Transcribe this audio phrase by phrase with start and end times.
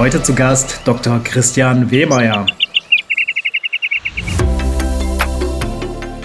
[0.00, 1.22] Heute zu Gast Dr.
[1.22, 2.46] Christian Wehmeier.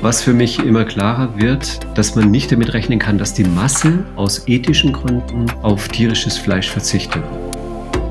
[0.02, 4.06] Was für mich immer klarer wird, dass man nicht damit rechnen kann, dass die Masse
[4.16, 7.22] aus ethischen Gründen auf tierisches Fleisch verzichtet.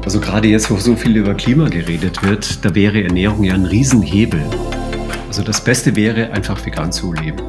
[0.05, 3.65] Also gerade jetzt, wo so viel über Klima geredet wird, da wäre Ernährung ja ein
[3.65, 4.43] Riesenhebel.
[5.29, 7.43] Also das Beste wäre, einfach vegan zu leben.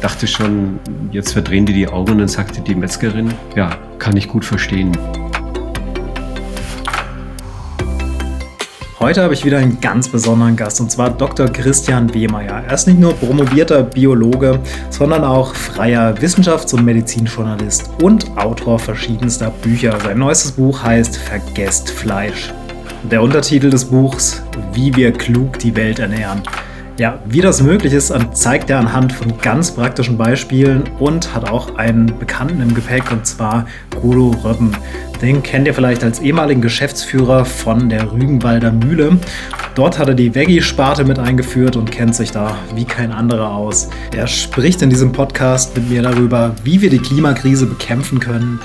[0.00, 0.78] Dachte schon,
[1.12, 4.96] jetzt verdrehen die die Augen und dann sagte die Metzgerin, ja, kann ich gut verstehen.
[9.00, 11.46] Heute habe ich wieder einen ganz besonderen Gast und zwar Dr.
[11.46, 12.64] Christian Wehmeier.
[12.66, 14.58] Er ist nicht nur promovierter Biologe,
[14.90, 19.96] sondern auch freier Wissenschafts- und Medizinjournalist und Autor verschiedenster Bücher.
[20.02, 22.52] Sein neuestes Buch heißt Vergesst Fleisch.
[23.08, 26.42] Der Untertitel des Buchs Wie wir klug die Welt ernähren.
[26.98, 31.76] Ja, wie das möglich ist, zeigt er anhand von ganz praktischen Beispielen und hat auch
[31.76, 33.66] einen Bekannten im Gepäck und zwar
[34.02, 34.72] Gudo Röbben.
[35.22, 39.16] Den kennt ihr vielleicht als ehemaligen Geschäftsführer von der Rügenwalder Mühle.
[39.76, 43.88] Dort hat er die Veggie-Sparte mit eingeführt und kennt sich da wie kein anderer aus.
[44.16, 48.58] Er spricht in diesem Podcast mit mir darüber, wie wir die Klimakrise bekämpfen können,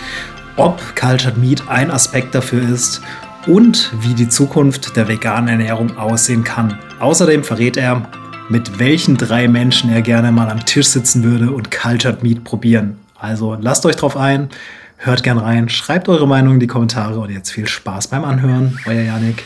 [0.56, 3.00] ob Cultured Meat ein Aspekt dafür ist
[3.46, 6.80] und wie die Zukunft der veganen Ernährung aussehen kann.
[7.00, 8.02] Außerdem verrät er,
[8.50, 12.98] mit welchen drei Menschen er gerne mal am Tisch sitzen würde und Cultured Meat probieren.
[13.18, 14.50] Also lasst euch drauf ein.
[14.98, 18.80] Hört gern rein, schreibt eure Meinung in die Kommentare und jetzt viel Spaß beim Anhören.
[18.86, 19.44] Euer Janik.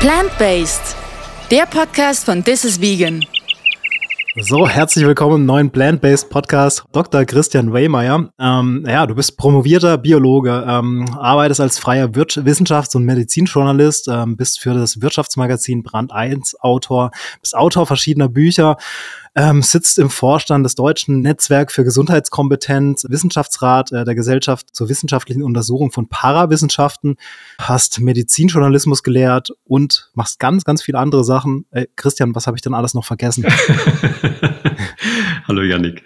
[0.00, 0.96] Plant-Based,
[1.50, 3.22] der Podcast von This is Vegan.
[4.36, 6.84] So, herzlich willkommen im neuen Plant-Based Podcast.
[6.92, 7.24] Dr.
[7.24, 8.30] Christian Weymeyer.
[8.38, 14.60] Ähm, ja, du bist promovierter Biologe, ähm, arbeitest als freier Wissenschafts- und Medizinjournalist, ähm, bist
[14.60, 18.76] für das Wirtschaftsmagazin Brand 1 Autor, bist Autor verschiedener Bücher,
[19.36, 25.42] ähm, sitzt im Vorstand des Deutschen Netzwerk für Gesundheitskompetenz, Wissenschaftsrat äh, der Gesellschaft zur wissenschaftlichen
[25.42, 27.16] Untersuchung von Parawissenschaften,
[27.58, 31.66] hast Medizinjournalismus gelehrt und machst ganz, ganz viele andere Sachen.
[31.70, 33.46] Äh, Christian, was habe ich denn alles noch vergessen?
[35.46, 36.02] Hallo Yannick.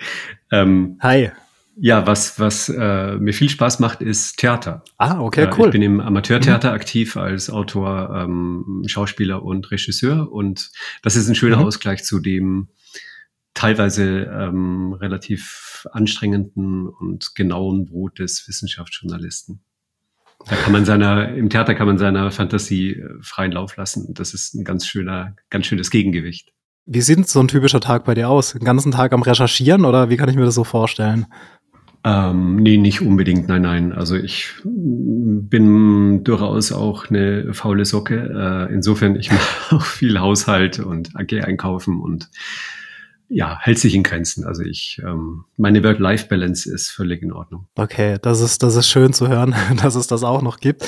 [0.50, 1.30] Ähm, Hi.
[1.76, 4.84] Ja, was, was äh, mir viel Spaß macht, ist Theater.
[4.96, 5.66] Ah, okay, cool.
[5.66, 6.74] Ich bin im Amateurtheater mhm.
[6.74, 10.70] aktiv als Autor, ähm, Schauspieler und Regisseur und
[11.02, 11.64] das ist ein schöner mhm.
[11.64, 12.68] Ausgleich zu dem,
[13.54, 19.60] teilweise ähm, relativ anstrengenden und genauen Brot des Wissenschaftsjournalisten.
[20.46, 24.12] Da kann man seiner, im Theater kann man seiner Fantasie äh, freien Lauf lassen.
[24.12, 26.52] Das ist ein ganz schöner, ganz schönes Gegengewicht.
[26.86, 28.52] Wie sieht so ein typischer Tag bei dir aus?
[28.52, 31.26] Den ganzen Tag am Recherchieren oder wie kann ich mir das so vorstellen?
[32.06, 33.92] Ähm, nee, nicht unbedingt, nein, nein.
[33.92, 38.68] Also ich bin durchaus auch eine faule Socke.
[38.68, 42.28] Äh, insofern, ich mache auch viel Haushalt und gehe einkaufen und
[43.28, 44.44] ja, hält sich in Grenzen.
[44.44, 47.66] Also ich, ähm, meine Work-Life-Balance ist völlig in Ordnung.
[47.74, 50.86] Okay, das ist, das ist schön zu hören, dass es das auch noch gibt.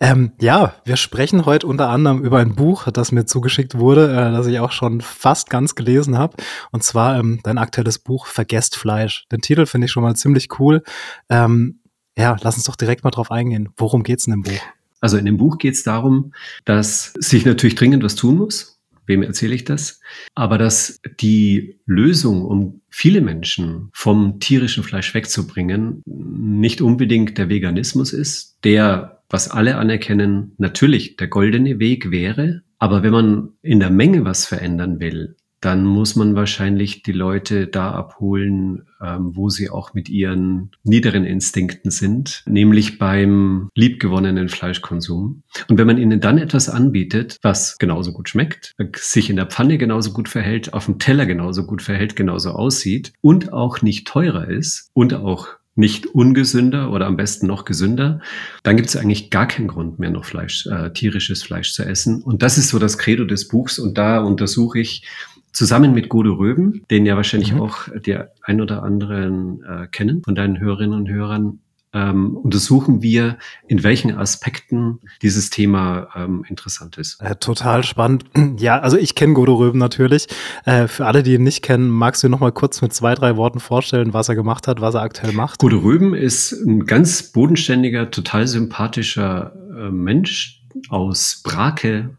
[0.00, 4.32] Ähm, ja, wir sprechen heute unter anderem über ein Buch, das mir zugeschickt wurde, äh,
[4.32, 6.36] das ich auch schon fast ganz gelesen habe.
[6.70, 9.26] Und zwar ähm, dein aktuelles Buch Vergesst Fleisch.
[9.32, 10.82] Den Titel finde ich schon mal ziemlich cool.
[11.30, 11.80] Ähm,
[12.16, 13.70] ja, lass uns doch direkt mal drauf eingehen.
[13.76, 14.60] Worum geht's in dem Buch?
[15.00, 16.32] Also in dem Buch geht es darum,
[16.64, 18.77] dass sich natürlich dringend was tun muss
[19.08, 20.00] wem erzähle ich das?
[20.34, 28.12] Aber dass die Lösung, um viele Menschen vom tierischen Fleisch wegzubringen, nicht unbedingt der Veganismus
[28.12, 32.62] ist, der, was alle anerkennen, natürlich der goldene Weg wäre.
[32.78, 37.66] Aber wenn man in der Menge was verändern will, dann muss man wahrscheinlich die Leute
[37.66, 45.42] da abholen, ähm, wo sie auch mit ihren niederen Instinkten sind, nämlich beim liebgewonnenen Fleischkonsum.
[45.68, 49.78] Und wenn man ihnen dann etwas anbietet, was genauso gut schmeckt, sich in der Pfanne
[49.78, 54.48] genauso gut verhält, auf dem Teller genauso gut verhält, genauso aussieht und auch nicht teurer
[54.48, 58.20] ist und auch nicht ungesünder oder am besten noch gesünder,
[58.64, 62.20] dann gibt es eigentlich gar keinen Grund mehr, noch Fleisch, äh, tierisches Fleisch zu essen.
[62.20, 63.78] Und das ist so das Credo des Buchs.
[63.78, 65.06] Und da untersuche ich
[65.52, 67.60] zusammen mit Gude Röben, den ja wahrscheinlich mhm.
[67.60, 71.60] auch die ein oder anderen äh, kennen von deinen Hörerinnen und Hörern,
[71.94, 77.20] ähm, untersuchen wir, in welchen Aspekten dieses Thema ähm, interessant ist.
[77.22, 78.24] Äh, total spannend.
[78.58, 80.26] Ja, also ich kenne Godo Röben natürlich.
[80.64, 83.36] Äh, für alle, die ihn nicht kennen, magst du noch mal kurz mit zwei, drei
[83.36, 85.60] Worten vorstellen, was er gemacht hat, was er aktuell macht?
[85.60, 92.10] Godo Röben ist ein ganz bodenständiger, total sympathischer äh, Mensch aus Brake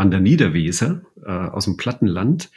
[0.00, 2.50] an der Niederweser, äh, aus dem Plattenland,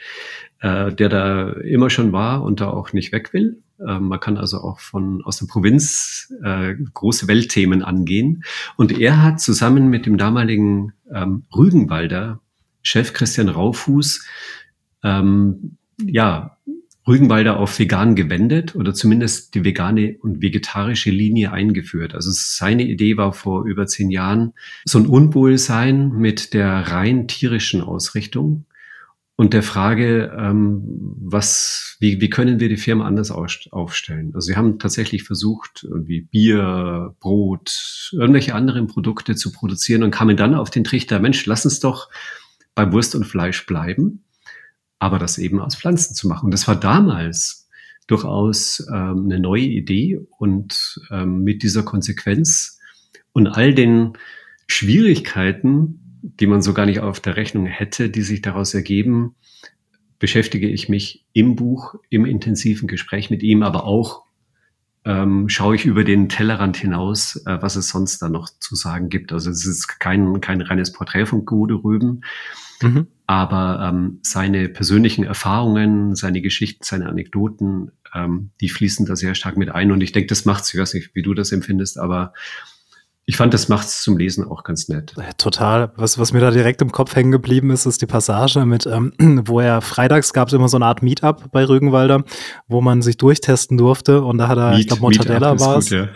[0.60, 3.62] äh, der da immer schon war und da auch nicht weg will.
[3.78, 8.44] Äh, man kann also auch von aus der Provinz äh, große Weltthemen angehen.
[8.76, 12.40] Und er hat zusammen mit dem damaligen ähm, Rügenwalder
[12.82, 14.26] Chef Christian Raufuß
[15.02, 16.56] ähm, ja
[17.06, 22.14] Rügenwalder auf vegan gewendet oder zumindest die vegane und vegetarische Linie eingeführt.
[22.14, 24.54] Also seine Idee war vor über zehn Jahren
[24.84, 28.64] so ein Unwohlsein mit der rein tierischen Ausrichtung
[29.36, 30.82] und der Frage, ähm,
[31.20, 34.30] was, wie, wie können wir die Firma anders aufstellen?
[34.34, 40.36] Also sie haben tatsächlich versucht, irgendwie Bier, Brot, irgendwelche anderen Produkte zu produzieren und kamen
[40.36, 42.10] dann auf den Trichter, Mensch, lass uns doch
[42.76, 44.24] bei Wurst und Fleisch bleiben,
[45.04, 46.46] aber das eben aus Pflanzen zu machen.
[46.46, 47.68] Und das war damals
[48.06, 52.80] durchaus ähm, eine neue Idee und ähm, mit dieser Konsequenz
[53.32, 54.14] und all den
[54.66, 59.34] Schwierigkeiten, die man so gar nicht auf der Rechnung hätte, die sich daraus ergeben,
[60.18, 64.23] beschäftige ich mich im Buch, im intensiven Gespräch mit ihm, aber auch
[65.04, 69.08] ähm, schaue ich über den Tellerrand hinaus, äh, was es sonst da noch zu sagen
[69.08, 69.32] gibt.
[69.32, 72.22] Also es ist kein, kein reines Porträt von Gode Rüben,
[72.80, 73.06] mhm.
[73.26, 79.56] aber ähm, seine persönlichen Erfahrungen, seine Geschichten, seine Anekdoten, ähm, die fließen da sehr stark
[79.56, 79.92] mit ein.
[79.92, 82.32] Und ich denke, das macht's, ich weiß nicht, wie du das empfindest, aber
[83.26, 85.14] ich fand, das macht es zum Lesen auch ganz nett.
[85.38, 85.92] Total.
[85.96, 89.12] Was, was mir da direkt im Kopf hängen geblieben ist, ist die Passage mit, ähm,
[89.46, 92.24] wo er freitags gab es immer so eine Art Meetup bei Rügenwalder,
[92.68, 95.88] wo man sich durchtesten durfte und da hat er, Meet, ich glaube, Mortadella war es.
[95.88, 96.08] Ja.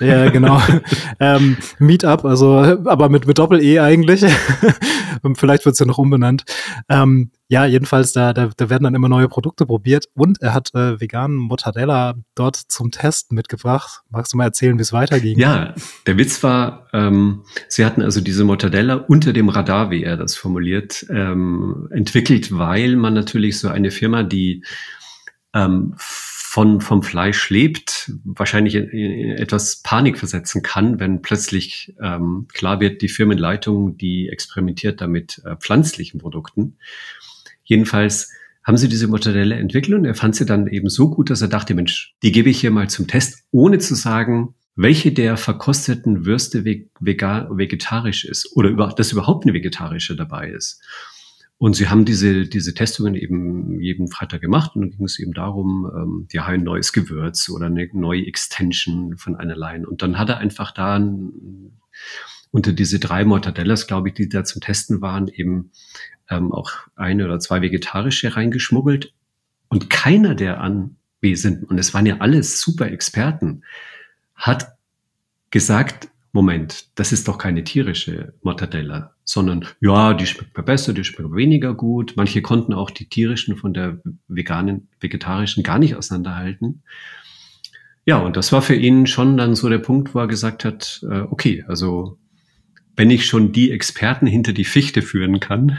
[0.00, 0.60] Ja, genau.
[1.20, 4.24] ähm, Meetup, also aber mit, mit Doppel-E eigentlich.
[5.36, 6.44] Vielleicht wird es ja noch umbenannt.
[6.88, 10.74] Ähm, ja, jedenfalls, da, da, da werden dann immer neue Produkte probiert und er hat
[10.74, 14.02] äh, veganen Mortadella dort zum Testen mitgebracht.
[14.10, 15.38] Magst du mal erzählen, wie es weiterging?
[15.38, 15.74] Ja,
[16.06, 20.36] der Witz war, ähm, sie hatten also diese Mortadella unter dem Radar, wie er das
[20.36, 24.64] formuliert, ähm, entwickelt, weil man natürlich so eine Firma, die
[25.54, 25.94] ähm,
[26.54, 32.78] von, vom Fleisch lebt, wahrscheinlich in, in etwas Panik versetzen kann, wenn plötzlich ähm, klar
[32.78, 36.76] wird, die Firmenleitung, die experimentiert damit äh, pflanzlichen Produkten.
[37.64, 38.30] Jedenfalls
[38.62, 41.48] haben sie diese Mortadella entwickelt und er fand sie dann eben so gut, dass er
[41.48, 46.24] dachte, Mensch, die gebe ich hier mal zum Test, ohne zu sagen, welche der verkosteten
[46.24, 50.80] Würste vegetarisch ist oder über, dass überhaupt eine vegetarische dabei ist.
[51.64, 55.32] Und sie haben diese, diese Testungen eben jeden Freitag gemacht und dann ging es eben
[55.32, 59.88] darum, ähm, ja, ein neues Gewürz oder eine neue Extension von einer Line.
[59.88, 61.80] Und dann hat er einfach da ein,
[62.50, 65.70] unter diese drei Mortadellas, glaube ich, die da zum Testen waren, eben
[66.28, 69.14] ähm, auch eine oder zwei vegetarische reingeschmuggelt.
[69.68, 73.62] Und keiner der Anwesenden, und es waren ja alles super Experten,
[74.34, 74.76] hat
[75.48, 81.04] gesagt, Moment, das ist doch keine tierische Mortadella, sondern ja, die schmeckt mir besser, die
[81.04, 82.12] schmeckt weniger gut.
[82.16, 83.98] Manche konnten auch die tierischen von der
[84.28, 86.82] veganen, vegetarischen gar nicht auseinanderhalten.
[88.06, 91.00] Ja, und das war für ihn schon dann so der Punkt, wo er gesagt hat,
[91.10, 92.18] äh, okay, also
[92.96, 95.78] wenn ich schon die Experten hinter die Fichte führen kann,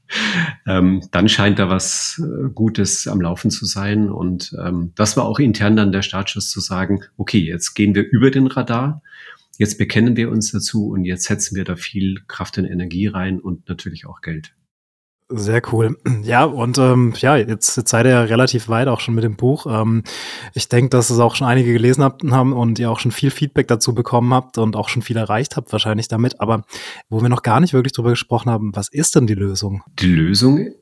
[0.66, 4.08] ähm, dann scheint da was äh, Gutes am Laufen zu sein.
[4.08, 8.08] Und ähm, das war auch intern dann der Startschuss zu sagen, okay, jetzt gehen wir
[8.08, 9.02] über den Radar
[9.58, 13.40] Jetzt bekennen wir uns dazu und jetzt setzen wir da viel Kraft und Energie rein
[13.40, 14.54] und natürlich auch Geld.
[15.32, 15.96] Sehr cool.
[16.22, 19.36] Ja, und ähm, ja, jetzt, jetzt seid ihr ja relativ weit auch schon mit dem
[19.36, 19.66] Buch.
[19.68, 20.02] Ähm,
[20.54, 23.30] ich denke, dass es auch schon einige gelesen habt, haben und ihr auch schon viel
[23.30, 26.40] Feedback dazu bekommen habt und auch schon viel erreicht habt wahrscheinlich damit.
[26.40, 26.64] Aber
[27.08, 29.82] wo wir noch gar nicht wirklich drüber gesprochen haben, was ist denn die Lösung?
[30.00, 30.72] Die Lösung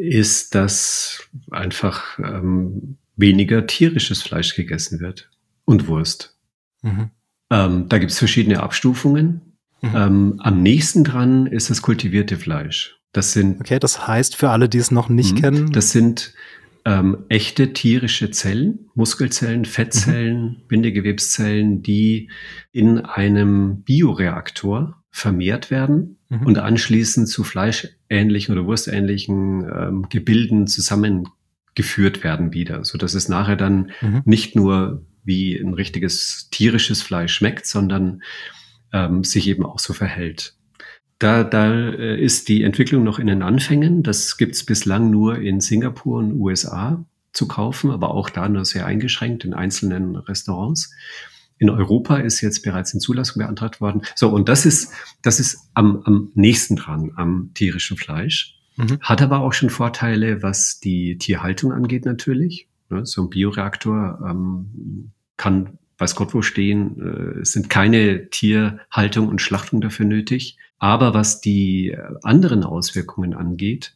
[0.00, 5.30] ist, dass einfach ähm, weniger tierisches Fleisch gegessen wird
[5.64, 6.36] und Wurst.
[6.82, 7.10] Mhm.
[7.50, 9.56] Ähm, da gibt es verschiedene Abstufungen.
[9.80, 9.90] Mhm.
[9.94, 12.98] Ähm, am nächsten dran ist das kultivierte Fleisch.
[13.12, 13.60] Das sind.
[13.60, 15.72] Okay, das heißt für alle, die es noch nicht mh, kennen.
[15.72, 16.34] Das sind
[16.84, 20.56] ähm, echte tierische Zellen, Muskelzellen, Fettzellen, mhm.
[20.68, 22.30] Bindegewebszellen, die
[22.72, 26.46] in einem Bioreaktor vermehrt werden mhm.
[26.46, 33.56] und anschließend zu fleischähnlichen oder wurstähnlichen ähm, Gebilden zusammengeführt werden wieder, so dass es nachher
[33.56, 34.22] dann mhm.
[34.24, 38.22] nicht nur wie ein richtiges tierisches Fleisch schmeckt, sondern
[38.92, 40.54] ähm, sich eben auch so verhält.
[41.18, 44.02] Da, da äh, ist die Entwicklung noch in den Anfängen.
[44.02, 48.64] Das gibt es bislang nur in Singapur und USA zu kaufen, aber auch da nur
[48.64, 50.92] sehr eingeschränkt in einzelnen Restaurants.
[51.58, 54.02] In Europa ist jetzt bereits eine Zulassung beantragt worden.
[54.14, 54.92] So, und das ist,
[55.22, 58.54] das ist am, am nächsten dran, am tierischen Fleisch.
[58.76, 58.98] Mhm.
[59.00, 62.68] Hat aber auch schon Vorteile, was die Tierhaltung angeht, natürlich.
[62.90, 67.00] Ne, so ein Bioreaktor ähm, kann weiß Gott wo stehen.
[67.00, 70.56] Äh, es sind keine Tierhaltung und Schlachtung dafür nötig.
[70.78, 73.94] Aber was die äh, anderen Auswirkungen angeht,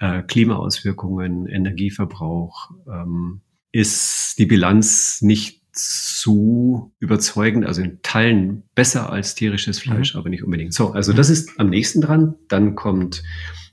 [0.00, 9.34] äh, Klimaauswirkungen, Energieverbrauch, ähm, ist die Bilanz nicht so überzeugend, also in Teilen besser als
[9.34, 10.20] tierisches Fleisch, mhm.
[10.20, 10.72] aber nicht unbedingt.
[10.72, 12.36] So, also das ist am nächsten dran.
[12.48, 13.22] Dann kommt,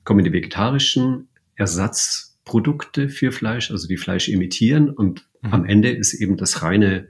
[0.03, 5.53] kommen die vegetarischen Ersatz Ersatzprodukte für Fleisch, also die Fleisch imitieren und mhm.
[5.53, 7.07] am Ende ist eben das reine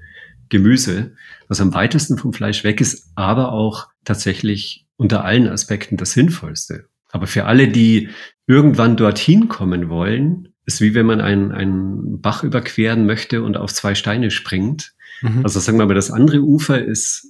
[0.49, 1.15] Gemüse,
[1.47, 6.85] was am weitesten vom Fleisch weg ist, aber auch tatsächlich unter allen Aspekten das Sinnvollste.
[7.11, 8.09] Aber für alle, die
[8.47, 13.73] irgendwann dorthin kommen wollen, ist wie wenn man einen, einen Bach überqueren möchte und auf
[13.73, 14.93] zwei Steine springt.
[15.21, 15.43] Mhm.
[15.43, 17.27] Also sagen wir mal, das andere Ufer ist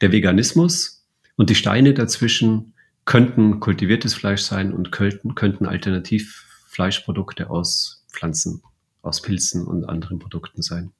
[0.00, 1.06] der Veganismus
[1.36, 8.62] und die Steine dazwischen könnten kultiviertes Fleisch sein und könnten, könnten Alternativfleischprodukte aus Pflanzen,
[9.02, 10.92] aus Pilzen und anderen Produkten sein.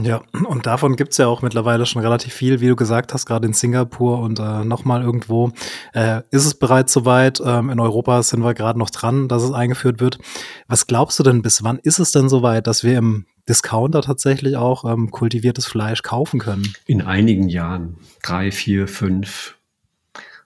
[0.00, 3.46] Ja, und davon gibt's ja auch mittlerweile schon relativ viel, wie du gesagt hast, gerade
[3.46, 5.52] in Singapur und äh, nochmal irgendwo
[5.92, 7.42] äh, ist es bereits soweit.
[7.44, 10.18] Ähm, in Europa sind wir gerade noch dran, dass es eingeführt wird.
[10.66, 14.56] Was glaubst du denn, bis wann ist es denn soweit, dass wir im Discounter tatsächlich
[14.56, 16.72] auch ähm, kultiviertes Fleisch kaufen können?
[16.86, 19.58] In einigen Jahren, drei, vier, fünf.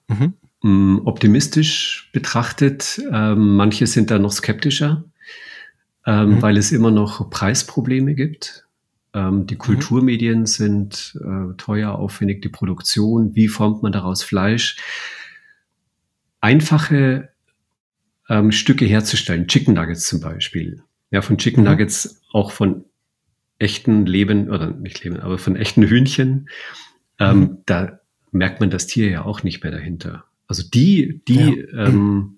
[0.08, 0.34] Mhm.
[0.62, 5.04] Mm, optimistisch betrachtet, ähm, manche sind da noch skeptischer,
[6.06, 6.42] ähm, mhm.
[6.42, 8.66] weil es immer noch Preisprobleme gibt
[9.16, 9.58] ähm, die mhm.
[9.58, 10.46] Kulturmedien mhm.
[10.46, 14.76] sind äh, teuer, aufwendig, die Produktion, wie formt man daraus Fleisch?
[16.40, 17.30] Einfache
[18.28, 20.82] ähm, Stücke herzustellen, Chicken Nuggets zum Beispiel.
[21.10, 21.70] Ja, von Chicken mhm.
[21.70, 22.84] Nuggets auch von
[23.58, 26.50] echten Leben, oder nicht Leben, aber von echten Hühnchen.
[27.18, 27.58] Ähm, mhm.
[27.64, 28.00] Da
[28.32, 30.24] merkt man das Tier ja auch nicht mehr dahinter.
[30.46, 31.86] Also die, die ja.
[31.86, 32.36] ähm,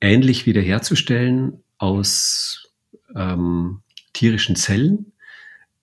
[0.00, 2.69] ähnlich wiederherzustellen aus
[3.14, 5.12] ähm, tierischen Zellen,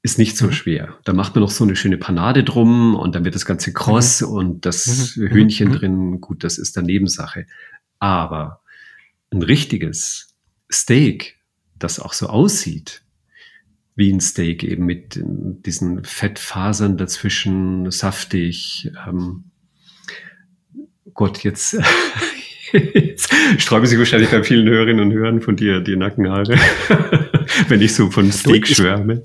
[0.04, 0.52] ist nicht so mhm.
[0.54, 0.98] schwer.
[1.04, 4.22] Da macht man noch so eine schöne Panade drum und dann wird das Ganze kross
[4.22, 4.28] mhm.
[4.28, 5.24] und das mhm.
[5.24, 5.30] mhm.
[5.30, 5.74] Hühnchen mhm.
[5.74, 7.46] drin, gut, das ist dann Nebensache.
[8.00, 8.62] Aber
[9.32, 10.36] ein richtiges
[10.72, 11.38] Steak,
[11.78, 13.04] das auch so aussieht,
[13.96, 18.92] wie ein Steak, eben mit diesen Fettfasern dazwischen, saftig.
[19.08, 19.46] Ähm,
[21.14, 21.78] Gott, jetzt
[23.58, 26.56] sträuben sich wahrscheinlich bei vielen Hörerinnen und Hörern von dir die Nackenhaare,
[27.68, 29.24] wenn ich so von Steak schwärme.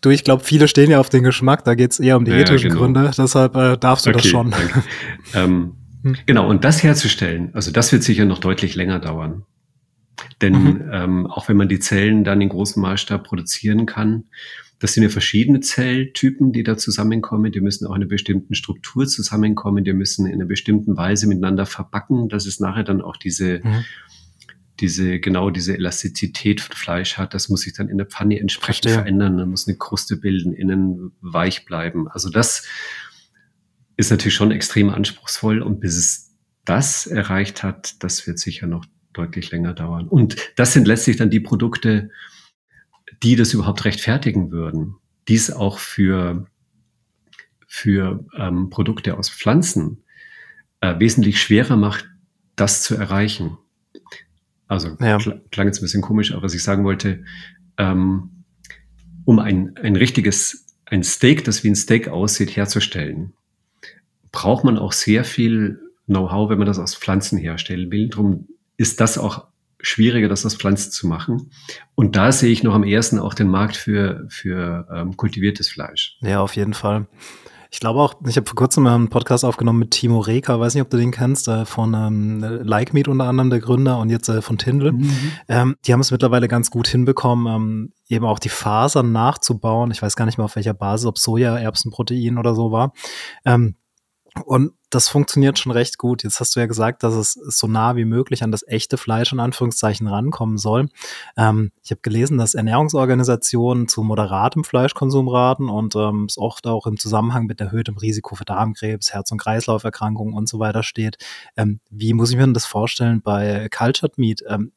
[0.00, 2.30] Du, ich glaube, viele stehen ja auf den Geschmack, da geht es eher um die
[2.30, 2.82] ja, ethischen genau.
[2.82, 4.54] Gründe, deshalb äh, darfst du okay, das schon.
[5.34, 6.16] ähm, hm.
[6.26, 9.44] Genau, und das herzustellen, also das wird sicher noch deutlich länger dauern.
[10.40, 10.90] Denn mhm.
[10.92, 14.24] ähm, auch wenn man die Zellen dann in großem Maßstab produzieren kann,
[14.78, 17.50] das sind ja verschiedene Zelltypen, die da zusammenkommen.
[17.50, 19.84] Die müssen auch in einer bestimmten Struktur zusammenkommen.
[19.84, 23.84] Die müssen in einer bestimmten Weise miteinander verbacken, dass es nachher dann auch diese mhm
[24.80, 28.84] diese, genau diese Elastizität von Fleisch hat, das muss sich dann in der Pfanne entsprechend
[28.84, 29.02] Verstehe.
[29.02, 29.38] verändern.
[29.38, 32.08] Dann muss eine Kruste bilden, innen weich bleiben.
[32.08, 32.64] Also das
[33.96, 38.84] ist natürlich schon extrem anspruchsvoll und bis es das erreicht hat, das wird sicher noch
[39.12, 40.08] deutlich länger dauern.
[40.08, 42.10] Und das sind letztlich dann die Produkte,
[43.22, 44.96] die das überhaupt rechtfertigen würden.
[45.28, 46.46] Dies auch für,
[47.66, 50.02] für ähm, Produkte aus Pflanzen
[50.80, 52.08] äh, wesentlich schwerer macht,
[52.54, 53.58] das zu erreichen.
[54.68, 55.18] Also ja.
[55.50, 57.24] klang jetzt ein bisschen komisch, aber was ich sagen wollte,
[57.76, 58.44] ähm,
[59.24, 63.32] um ein, ein richtiges, ein Steak, das wie ein Steak aussieht, herzustellen,
[64.32, 68.08] braucht man auch sehr viel Know-how, wenn man das aus Pflanzen herstellen will.
[68.08, 69.46] Darum ist das auch
[69.80, 71.50] schwieriger, das aus Pflanzen zu machen.
[71.94, 76.18] Und da sehe ich noch am ersten auch den Markt für, für ähm, kultiviertes Fleisch.
[76.20, 77.06] Ja, auf jeden Fall.
[77.70, 80.82] Ich glaube auch, ich habe vor kurzem einen Podcast aufgenommen mit Timo Reker, weiß nicht,
[80.82, 84.28] ob du den kennst, äh, von ähm, Like Meat unter anderem, der Gründer und jetzt
[84.28, 84.92] äh, von Tindle.
[84.92, 85.32] Mhm.
[85.48, 89.90] Ähm, die haben es mittlerweile ganz gut hinbekommen, ähm, eben auch die Fasern nachzubauen.
[89.90, 92.92] Ich weiß gar nicht mehr auf welcher Basis, ob Soja, Erbsenprotein oder so war.
[93.44, 93.76] Ähm,
[94.44, 96.22] und das funktioniert schon recht gut.
[96.22, 99.32] Jetzt hast du ja gesagt, dass es so nah wie möglich an das echte Fleisch
[99.32, 100.88] in Anführungszeichen rankommen soll.
[101.36, 106.86] Ähm, ich habe gelesen, dass Ernährungsorganisationen zu moderatem Fleischkonsum raten und ähm, es oft auch
[106.86, 111.16] im Zusammenhang mit erhöhtem Risiko für Darmkrebs, Herz- und Kreislauferkrankungen und so weiter steht.
[111.56, 114.42] Ähm, wie muss ich mir denn das vorstellen bei Cultured Meat?
[114.48, 114.72] Ähm,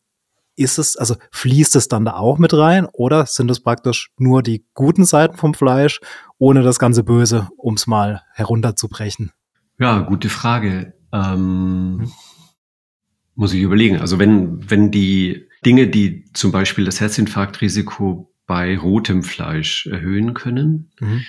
[0.55, 4.43] ist es, also fließt es dann da auch mit rein oder sind es praktisch nur
[4.43, 6.01] die guten Seiten vom Fleisch,
[6.37, 9.31] ohne das ganze Böse, um es mal herunterzubrechen?
[9.79, 10.93] Ja, gute Frage.
[11.11, 12.11] Ähm, hm.
[13.35, 13.97] muss ich überlegen.
[13.97, 20.91] Also wenn, wenn die Dinge, die zum Beispiel das Herzinfarktrisiko bei rotem Fleisch erhöhen können,
[20.99, 21.23] mhm.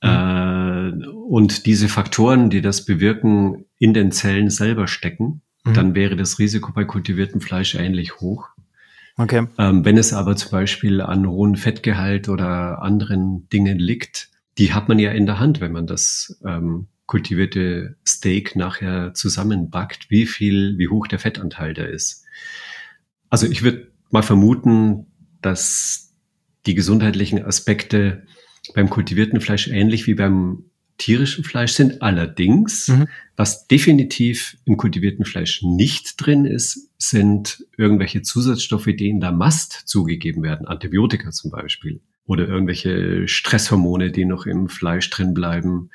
[0.00, 5.74] äh, und diese Faktoren, die das bewirken, in den Zellen selber stecken, mhm.
[5.74, 8.48] dann wäre das Risiko bei kultiviertem Fleisch ähnlich hoch.
[9.16, 9.46] Okay.
[9.58, 14.88] Ähm, wenn es aber zum Beispiel an hohem Fettgehalt oder anderen Dingen liegt, die hat
[14.88, 20.78] man ja in der Hand, wenn man das ähm, kultivierte Steak nachher zusammenbackt, wie viel,
[20.78, 22.24] wie hoch der Fettanteil da ist.
[23.28, 25.06] Also ich würde mal vermuten,
[25.42, 26.14] dass
[26.66, 28.26] die gesundheitlichen Aspekte
[28.76, 30.66] beim kultivierten Fleisch ähnlich wie beim
[30.98, 32.00] tierischen Fleisch sind.
[32.00, 33.08] Allerdings, mhm.
[33.34, 39.72] was definitiv im kultivierten Fleisch nicht drin ist, sind irgendwelche Zusatzstoffe, die in der Mast
[39.86, 40.68] zugegeben werden.
[40.68, 42.02] Antibiotika zum Beispiel.
[42.24, 45.90] Oder irgendwelche Stresshormone, die noch im Fleisch drin bleiben.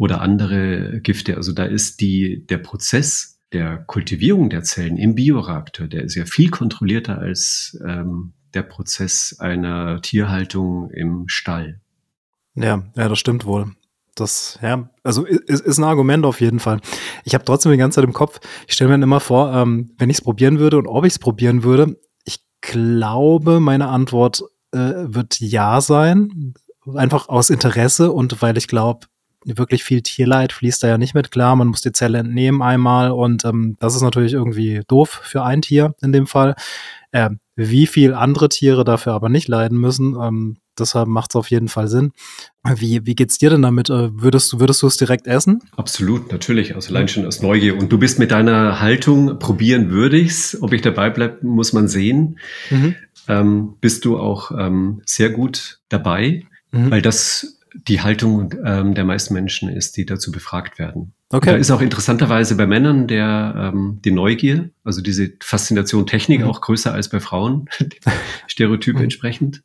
[0.00, 1.36] Oder andere Gifte.
[1.36, 6.24] Also da ist die, der Prozess der Kultivierung der Zellen im Bioreaktor, der ist ja
[6.24, 11.82] viel kontrollierter als ähm, der Prozess einer Tierhaltung im Stall.
[12.54, 13.72] Ja, ja, das stimmt wohl.
[14.14, 16.80] Das, ja, also ist, ist ein Argument auf jeden Fall.
[17.24, 19.90] Ich habe trotzdem die ganze Zeit im Kopf, ich stelle mir dann immer vor, ähm,
[19.98, 24.44] wenn ich es probieren würde und ob ich es probieren würde, ich glaube, meine Antwort
[24.72, 26.54] äh, wird ja sein.
[26.94, 29.06] Einfach aus Interesse und weil ich glaube,
[29.44, 31.56] wirklich viel Tierleid fließt da ja nicht mit klar.
[31.56, 35.62] Man muss die Zelle entnehmen einmal und ähm, das ist natürlich irgendwie doof für ein
[35.62, 36.54] Tier in dem Fall.
[37.12, 41.50] Äh, wie viel andere Tiere dafür aber nicht leiden müssen, ähm, deshalb macht es auf
[41.50, 42.12] jeden Fall Sinn.
[42.64, 43.90] Wie, wie geht's dir denn damit?
[43.90, 45.60] Äh, würdest, würdest du es direkt essen?
[45.76, 46.74] Absolut, natürlich.
[46.74, 47.76] Also allein schon aus Neugier.
[47.78, 50.60] Und du bist mit deiner Haltung, probieren würde ich's.
[50.60, 52.38] Ob ich dabei bleibe, muss man sehen.
[52.70, 52.94] Mhm.
[53.28, 56.90] Ähm, bist du auch ähm, sehr gut dabei, mhm.
[56.90, 61.12] weil das die Haltung ähm, der meisten Menschen ist, die dazu befragt werden.
[61.30, 61.50] Okay.
[61.50, 66.46] Da ist auch interessanterweise bei Männern der ähm, die Neugier, also diese Faszination Technik mhm.
[66.46, 67.68] auch größer als bei Frauen,
[68.48, 69.04] Stereotype mhm.
[69.04, 69.62] entsprechend,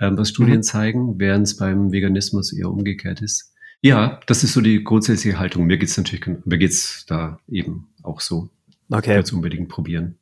[0.00, 0.62] ähm, was Studien mhm.
[0.62, 3.52] zeigen, während es beim Veganismus eher umgekehrt ist.
[3.82, 5.66] Ja, das ist so die grundsätzliche Haltung.
[5.66, 8.48] Mir geht's natürlich, mir geht's da eben auch so.
[8.88, 9.20] Okay.
[9.20, 10.16] Ich unbedingt probieren.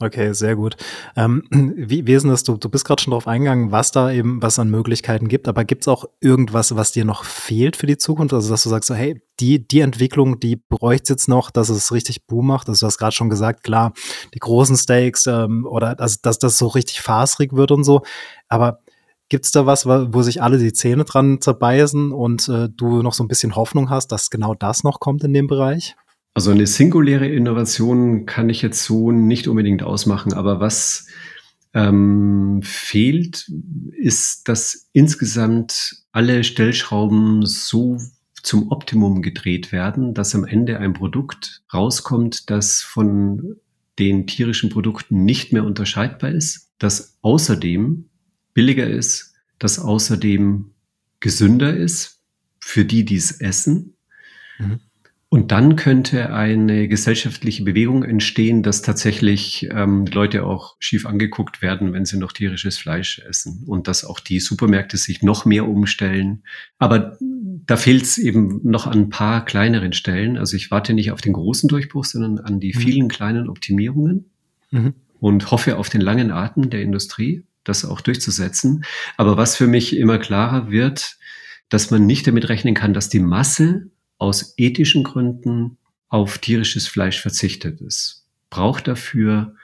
[0.00, 0.76] Okay, sehr gut.
[1.14, 2.42] Ähm, wie, wie ist denn das?
[2.42, 5.64] Du, du bist gerade schon darauf eingegangen, was da eben, was an Möglichkeiten gibt, aber
[5.64, 8.34] gibt es auch irgendwas, was dir noch fehlt für die Zukunft?
[8.34, 11.92] Also, dass du sagst, so, hey, die, die Entwicklung, die bräuchte jetzt noch, dass es
[11.92, 12.68] richtig Boom macht.
[12.68, 13.92] Also, du hast gerade schon gesagt, klar,
[14.34, 18.02] die großen Stakes ähm, oder also, dass das so richtig fasrig wird und so.
[18.48, 18.80] Aber
[19.30, 23.14] Gibt es da was, wo sich alle die Zähne dran zerbeißen und äh, du noch
[23.14, 25.96] so ein bisschen Hoffnung hast, dass genau das noch kommt in dem Bereich?
[26.34, 31.06] Also eine singuläre Innovation kann ich jetzt so nicht unbedingt ausmachen, aber was
[31.74, 33.50] ähm, fehlt,
[33.92, 37.98] ist, dass insgesamt alle Stellschrauben so
[38.42, 43.56] zum Optimum gedreht werden, dass am Ende ein Produkt rauskommt, das von
[44.00, 48.06] den tierischen Produkten nicht mehr unterscheidbar ist, das außerdem
[48.54, 50.72] billiger ist, das außerdem
[51.20, 52.20] gesünder ist
[52.58, 53.94] für die, die es essen.
[54.58, 54.80] Mhm.
[55.34, 61.92] Und dann könnte eine gesellschaftliche Bewegung entstehen, dass tatsächlich ähm, Leute auch schief angeguckt werden,
[61.92, 66.44] wenn sie noch tierisches Fleisch essen und dass auch die Supermärkte sich noch mehr umstellen.
[66.78, 70.38] Aber da fehlt es eben noch an ein paar kleineren Stellen.
[70.38, 72.78] Also ich warte nicht auf den großen Durchbruch, sondern an die mhm.
[72.78, 74.26] vielen kleinen Optimierungen
[74.70, 74.94] mhm.
[75.18, 78.84] und hoffe auf den langen Atem der Industrie, das auch durchzusetzen.
[79.16, 81.16] Aber was für mich immer klarer wird,
[81.70, 87.20] dass man nicht damit rechnen kann, dass die Masse aus ethischen Gründen auf tierisches Fleisch
[87.20, 87.80] verzichtet.
[87.80, 89.54] Es braucht dafür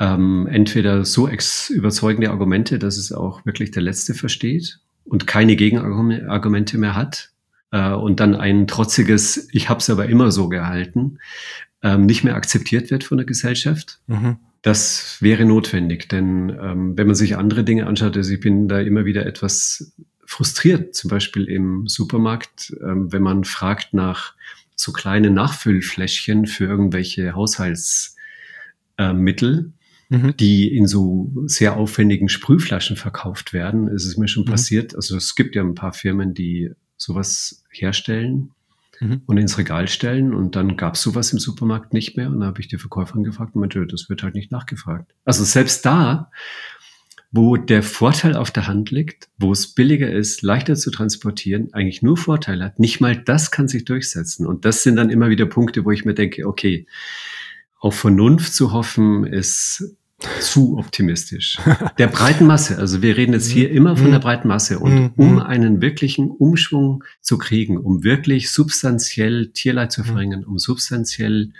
[0.00, 1.28] ähm, entweder so
[1.70, 7.30] überzeugende Argumente, dass es auch wirklich der Letzte versteht und keine Gegenargumente mehr hat
[7.70, 11.18] äh, und dann ein trotziges, ich habe es aber immer so gehalten,
[11.82, 14.00] ähm, nicht mehr akzeptiert wird von der Gesellschaft.
[14.06, 14.36] Mhm.
[14.62, 18.80] Das wäre notwendig, denn ähm, wenn man sich andere Dinge anschaut, also ich bin da
[18.80, 19.92] immer wieder etwas
[20.32, 24.34] frustriert, zum Beispiel im Supermarkt, ähm, wenn man fragt nach
[24.74, 29.72] so kleinen Nachfüllfläschchen für irgendwelche Haushaltsmittel,
[30.10, 30.34] äh, mhm.
[30.38, 33.88] die in so sehr aufwendigen Sprühflaschen verkauft werden.
[33.88, 34.50] Es ist mir schon mhm.
[34.50, 34.96] passiert.
[34.96, 38.52] Also es gibt ja ein paar Firmen, die sowas herstellen
[39.00, 39.20] mhm.
[39.26, 42.46] und ins Regal stellen und dann gab es sowas im Supermarkt nicht mehr und da
[42.46, 45.12] habe ich die Verkäuferin gefragt und meinte, das wird halt nicht nachgefragt.
[45.26, 46.30] Also selbst da
[47.32, 52.02] wo der Vorteil auf der Hand liegt, wo es billiger ist, leichter zu transportieren, eigentlich
[52.02, 52.78] nur Vorteile hat.
[52.78, 54.46] Nicht mal das kann sich durchsetzen.
[54.46, 56.86] Und das sind dann immer wieder Punkte, wo ich mir denke, okay,
[57.80, 59.96] auf Vernunft zu hoffen ist
[60.40, 61.58] zu optimistisch.
[61.98, 64.22] Der breiten Masse, also wir reden jetzt hier immer von der mhm.
[64.22, 65.12] breiten Masse und mhm.
[65.16, 70.06] um einen wirklichen Umschwung zu kriegen, um wirklich substanziell Tierleid zu mhm.
[70.06, 71.50] verringern, um substanziell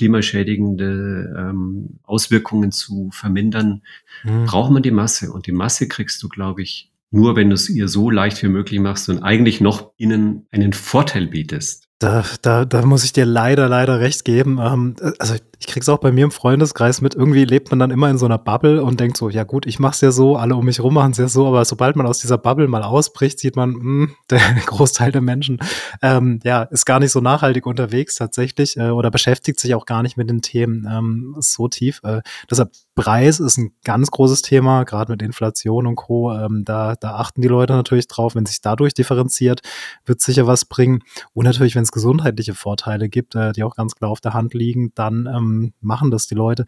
[0.00, 3.82] klimaschädigende ähm, Auswirkungen zu vermindern,
[4.24, 4.46] mhm.
[4.46, 5.30] braucht man die Masse.
[5.30, 8.48] Und die Masse kriegst du, glaube ich, nur, wenn du es ihr so leicht wie
[8.48, 11.88] möglich machst und eigentlich noch ihnen einen Vorteil bietest.
[11.98, 14.58] Da, da, da muss ich dir leider, leider recht geben.
[14.58, 17.14] Ähm, also ich krieg's auch bei mir im Freundeskreis mit.
[17.14, 19.78] Irgendwie lebt man dann immer in so einer Bubble und denkt so, ja gut, ich
[19.78, 22.38] mach's ja so, alle um mich rum machen's ja so, aber sobald man aus dieser
[22.38, 25.58] Bubble mal ausbricht, sieht man, mh, hm, der Großteil der Menschen,
[26.00, 30.02] ähm, ja, ist gar nicht so nachhaltig unterwegs tatsächlich äh, oder beschäftigt sich auch gar
[30.02, 32.00] nicht mit den Themen ähm, so tief.
[32.04, 36.32] Äh, deshalb Preis ist ein ganz großes Thema, gerade mit Inflation und Co.
[36.32, 38.34] Ähm, da, da achten die Leute natürlich drauf.
[38.34, 39.62] Wenn sich dadurch differenziert,
[40.04, 41.00] wird sicher was bringen.
[41.32, 44.52] Und natürlich, wenn es gesundheitliche Vorteile gibt, äh, die auch ganz klar auf der Hand
[44.52, 45.49] liegen, dann ähm,
[45.80, 46.66] machen das die Leute.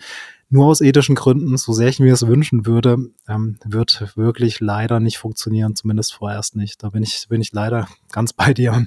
[0.52, 5.00] Nur aus ethischen Gründen, so sehr ich mir es wünschen würde, ähm, wird wirklich leider
[5.00, 6.82] nicht funktionieren, zumindest vorerst nicht.
[6.82, 8.86] Da bin ich, bin ich leider ganz bei dir.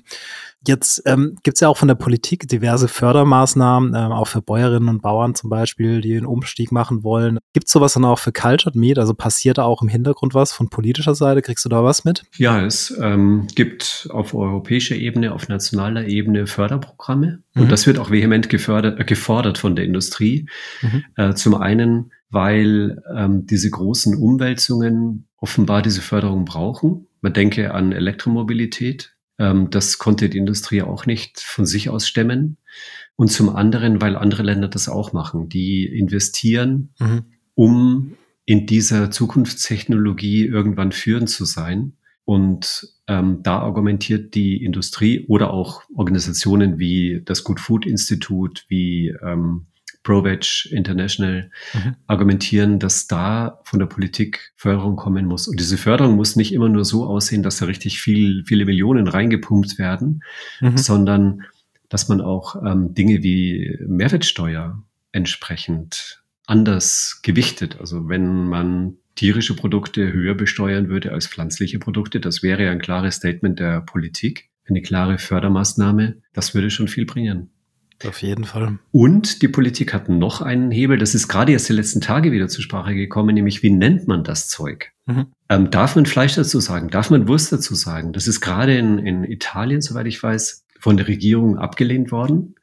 [0.68, 4.90] Jetzt ähm, gibt es ja auch von der Politik diverse Fördermaßnahmen, ähm, auch für Bäuerinnen
[4.90, 7.40] und Bauern zum Beispiel, die einen Umstieg machen wollen.
[7.54, 9.00] Gibt es sowas dann auch für Cultured Meat?
[9.00, 11.42] Also passiert da auch im Hintergrund was von politischer Seite?
[11.42, 12.24] Kriegst du da was mit?
[12.38, 17.40] Ja, es ähm, gibt auf europäischer Ebene, auf nationaler Ebene Förderprogramme.
[17.54, 17.62] Mhm.
[17.64, 20.48] Und das wird auch vehement gefördert, äh, gefordert von der Industrie.
[20.82, 21.04] Mhm.
[21.16, 27.08] Äh, zum einen, weil ähm, diese großen Umwälzungen offenbar diese Förderung brauchen.
[27.22, 32.58] Man denke an Elektromobilität, ähm, das konnte die Industrie auch nicht von sich aus stemmen.
[33.16, 35.48] Und zum anderen, weil andere Länder das auch machen.
[35.48, 37.24] Die investieren, mhm.
[37.54, 41.94] um in dieser Zukunftstechnologie irgendwann führend zu sein.
[42.26, 49.16] Und ähm, da argumentiert die Industrie oder auch Organisationen wie das Good Food Institute, wie
[49.24, 49.68] ähm,
[50.06, 51.96] ProVeg International mhm.
[52.08, 55.50] argumentieren, dass da von der Politik Förderung kommen muss.
[55.50, 59.10] Und diese Förderung muss nicht immer nur so aussehen, dass da richtig viel, viele Millionen
[59.10, 60.24] reingepumpt werden,
[60.62, 60.78] mhm.
[60.78, 61.42] sondern
[61.90, 67.80] dass man auch ähm, Dinge wie Mehrwertsteuer entsprechend anders gewichtet.
[67.80, 73.16] Also wenn man tierische Produkte höher besteuern würde als pflanzliche Produkte, das wäre ein klares
[73.16, 77.50] Statement der Politik, eine klare Fördermaßnahme, das würde schon viel bringen.
[78.06, 78.80] Auf jeden Fall.
[78.92, 82.48] Und die Politik hat noch einen Hebel, das ist gerade erst die letzten Tage wieder
[82.48, 84.92] zur Sprache gekommen, nämlich wie nennt man das Zeug?
[85.06, 85.28] Mhm.
[85.50, 86.90] Ähm, darf man Fleisch dazu sagen?
[86.90, 88.12] Darf man Wurst dazu sagen?
[88.12, 92.56] Das ist gerade in, in Italien, soweit ich weiß, von der Regierung abgelehnt worden.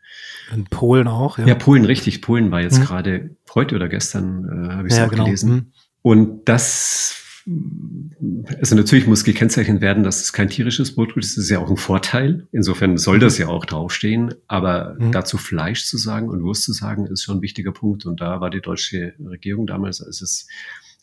[0.52, 1.46] In Polen auch, ja.
[1.46, 2.20] Ja, Polen, richtig.
[2.20, 2.84] Polen war jetzt mhm.
[2.84, 5.24] gerade heute oder gestern, äh, habe ich es ja, auch genau.
[5.24, 5.50] gelesen.
[5.50, 5.72] Mhm.
[6.02, 7.21] Und das
[8.58, 11.36] also natürlich muss gekennzeichnet werden, dass es kein tierisches Brotgut ist.
[11.36, 12.46] Das ist ja auch ein Vorteil.
[12.52, 14.34] Insofern soll das ja auch draufstehen.
[14.46, 15.12] Aber mhm.
[15.12, 18.06] dazu Fleisch zu sagen und Wurst zu sagen, ist schon ein wichtiger Punkt.
[18.06, 20.46] Und da war die deutsche Regierung damals, als es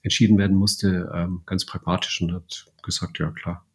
[0.02, 3.66] entschieden werden musste, ähm, ganz pragmatisch und hat gesagt, ja klar,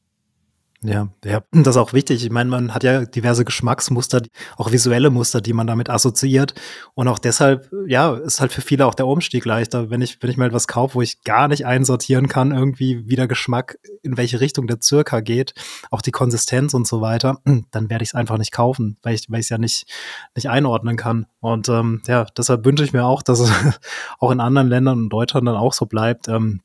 [0.83, 2.25] ja, ja, das ist auch wichtig.
[2.25, 4.23] Ich meine, man hat ja diverse Geschmacksmuster,
[4.57, 6.55] auch visuelle Muster, die man damit assoziiert.
[6.95, 9.89] Und auch deshalb, ja, ist halt für viele auch der Umstieg leichter.
[9.91, 13.17] Wenn ich, wenn ich mal etwas kaufe, wo ich gar nicht einsortieren kann, irgendwie wie
[13.17, 15.55] der Geschmack, in welche Richtung der circa geht,
[15.91, 19.31] auch die Konsistenz und so weiter, dann werde ich es einfach nicht kaufen, weil ich,
[19.31, 19.91] weil es ja nicht,
[20.35, 21.27] nicht einordnen kann.
[21.41, 23.51] Und ähm, ja, deshalb wünsche ich mir auch, dass es
[24.19, 26.61] auch in anderen Ländern und Deutschland dann auch so bleibt, ähm,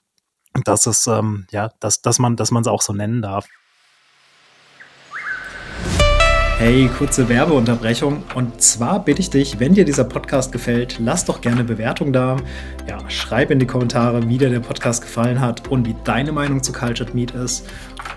[0.66, 3.48] dass es, ähm, ja, dass, dass man, dass man es auch so nennen darf.
[6.60, 8.22] Hey, kurze Werbeunterbrechung.
[8.36, 12.36] Und zwar bitte ich dich, wenn dir dieser Podcast gefällt, lass doch gerne Bewertung da.
[12.86, 16.62] Ja, schreib in die Kommentare, wie dir der Podcast gefallen hat und wie deine Meinung
[16.62, 17.66] zu Cultured Meat ist.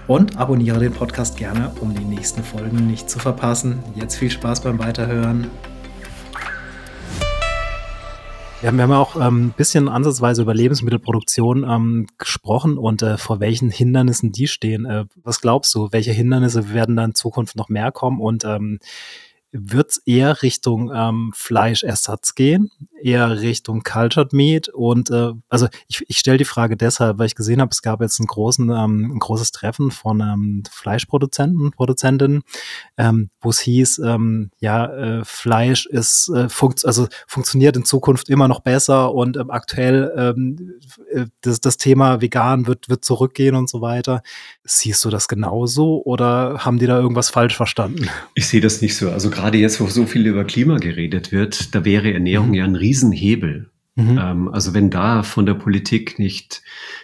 [0.08, 3.78] Und abonniere den Podcast gerne, um die nächsten Folgen nicht zu verpassen.
[3.94, 5.48] Jetzt viel Spaß beim Weiterhören.
[8.62, 13.18] Ja, wir haben ja auch ein ähm, bisschen ansatzweise über Lebensmittelproduktion ähm, gesprochen und äh,
[13.18, 14.84] vor welchen Hindernissen die stehen.
[14.86, 18.78] Äh, was glaubst du, welche Hindernisse werden da in Zukunft noch mehr kommen und ähm,
[19.52, 26.02] wird es eher Richtung ähm, Fleischersatz gehen, eher Richtung Cultured Meat und äh, also ich,
[26.08, 29.12] ich stelle die Frage deshalb, weil ich gesehen habe, es gab jetzt einen großen, ähm,
[29.14, 32.42] ein großes Treffen von ähm, Fleischproduzenten, Produzentinnen,
[32.96, 38.30] ähm, wo es hieß, ähm, ja, äh, Fleisch ist äh, funkt, also funktioniert in Zukunft
[38.30, 40.78] immer noch besser und ähm, aktuell ähm,
[41.10, 44.22] äh, das, das Thema vegan wird, wird zurückgehen und so weiter.
[44.64, 48.08] Siehst du das genauso oder haben die da irgendwas falsch verstanden?
[48.34, 49.10] Ich sehe das nicht so.
[49.10, 52.54] Also gerade jetzt, wo so viel über Klima geredet wird, da wäre Ernährung mhm.
[52.54, 53.72] ja ein Riesenhebel.
[53.96, 54.18] Mhm.
[54.22, 56.62] Ähm, also wenn da von der Politik nicht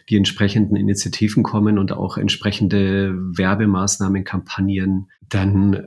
[0.09, 5.83] die entsprechenden Initiativen kommen und auch entsprechende Werbemaßnahmen, Kampagnen, dann äh,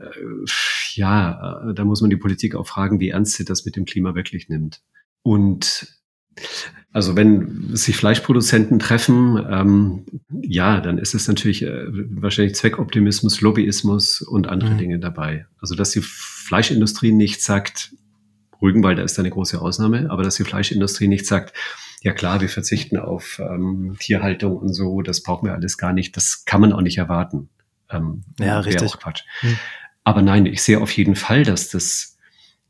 [0.94, 3.86] ja, äh, da muss man die Politik auch fragen, wie ernst sie das mit dem
[3.86, 4.82] Klima wirklich nimmt.
[5.22, 5.86] Und
[6.92, 10.04] also wenn sich Fleischproduzenten treffen, ähm,
[10.42, 14.78] ja, dann ist es natürlich äh, wahrscheinlich Zweckoptimismus, Lobbyismus und andere mhm.
[14.78, 15.46] Dinge dabei.
[15.58, 17.94] Also dass die Fleischindustrie nicht sagt,
[18.60, 21.54] Rügenwalder ist eine große Ausnahme, aber dass die Fleischindustrie nicht sagt,
[22.02, 26.16] ja klar, wir verzichten auf ähm, Tierhaltung und so, das brauchen wir alles gar nicht,
[26.16, 27.48] das kann man auch nicht erwarten.
[27.90, 28.88] Ähm, ja, richtig.
[28.88, 29.22] Auch Quatsch.
[29.42, 29.58] Mhm.
[30.04, 32.18] Aber nein, ich sehe auf jeden Fall, dass das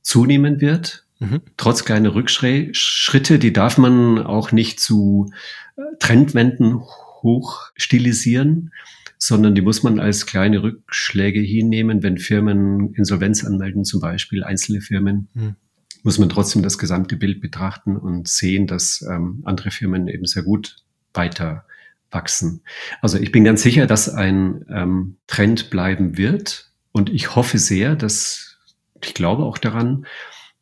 [0.02, 1.06] zunehmen wird.
[1.22, 1.40] Mhm.
[1.56, 5.30] Trotz kleiner Rückschritte, die darf man auch nicht zu
[5.76, 8.72] äh, Trendwenden hochstilisieren,
[9.18, 14.80] sondern die muss man als kleine Rückschläge hinnehmen, wenn Firmen Insolvenz anmelden, zum Beispiel einzelne
[14.80, 15.28] Firmen.
[15.34, 15.54] Mhm.
[16.02, 20.42] Muss man trotzdem das gesamte Bild betrachten und sehen, dass ähm, andere Firmen eben sehr
[20.42, 20.78] gut
[21.14, 21.64] weiter
[22.10, 22.62] wachsen.
[23.00, 26.72] Also ich bin ganz sicher, dass ein ähm, Trend bleiben wird.
[26.90, 28.58] Und ich hoffe sehr, dass,
[29.00, 30.04] ich glaube auch daran,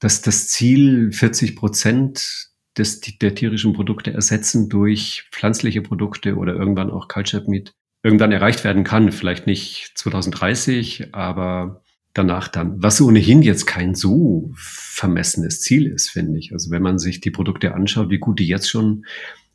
[0.01, 6.91] dass das Ziel 40 Prozent des, der tierischen Produkte ersetzen durch pflanzliche Produkte oder irgendwann
[6.91, 9.13] auch Cultured Meat irgendwann erreicht werden kann.
[9.13, 11.83] Vielleicht nicht 2030, aber
[12.15, 12.83] danach dann.
[12.83, 16.53] Was ohnehin jetzt kein so vermessenes Ziel ist, finde ich.
[16.53, 19.05] Also wenn man sich die Produkte anschaut, wie gut die jetzt schon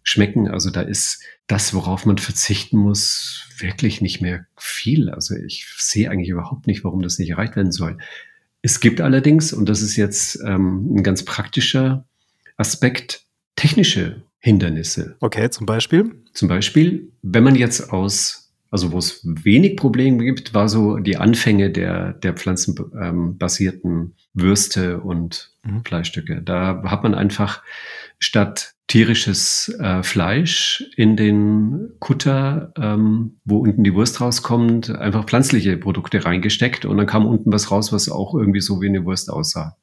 [0.04, 5.10] schmecken, also da ist das, worauf man verzichten muss, wirklich nicht mehr viel.
[5.10, 7.98] Also ich sehe eigentlich überhaupt nicht, warum das nicht erreicht werden soll.
[8.66, 12.04] Es gibt allerdings, und das ist jetzt ähm, ein ganz praktischer
[12.58, 13.22] Aspekt,
[13.56, 15.18] technische Hindernisse.
[15.20, 16.24] Okay, zum Beispiel?
[16.34, 18.45] Zum Beispiel, wenn man jetzt aus,
[18.76, 25.54] also wo es wenig Probleme gibt, war so die Anfänge der, der pflanzenbasierten Würste und
[25.64, 25.86] mhm.
[25.86, 26.42] Fleischstücke.
[26.42, 27.64] Da hat man einfach
[28.20, 35.78] statt tierisches äh, Fleisch in den Kutter, ähm, wo unten die Wurst rauskommt, einfach pflanzliche
[35.78, 39.30] Produkte reingesteckt und dann kam unten was raus, was auch irgendwie so wie eine Wurst
[39.30, 39.78] aussah.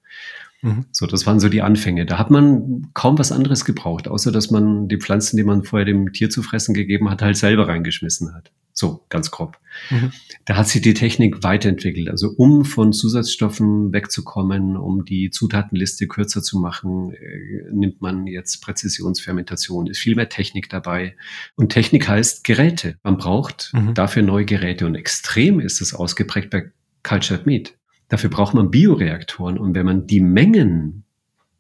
[0.63, 0.87] Mhm.
[0.93, 2.07] So, das waren so die Anfänge.
[2.07, 5.87] Da hat man kaum was anderes gebraucht, außer dass man die Pflanzen, die man vorher
[5.87, 8.53] dem Tier zu fressen gegeben hat, halt selber reingeschmissen hat.
[8.75, 9.59] So, ganz grob.
[9.91, 10.13] Mhm.
[10.47, 12.09] Da hat sich die Technik weiterentwickelt.
[12.09, 18.63] Also um von Zusatzstoffen wegzukommen, um die Zutatenliste kürzer zu machen, äh, nimmt man jetzt
[18.63, 19.89] Präzisionsfermentation.
[19.89, 21.17] Ist viel mehr Technik dabei.
[21.55, 22.97] Und Technik heißt Geräte.
[23.03, 23.95] Man braucht mhm.
[23.95, 24.87] dafür neue Geräte.
[24.87, 26.73] Und extrem ist es ausgeprägt bei
[27.03, 27.75] Cultured Meat.
[28.13, 29.57] Dafür braucht man Bioreaktoren.
[29.57, 31.05] Und wenn man die Mengen,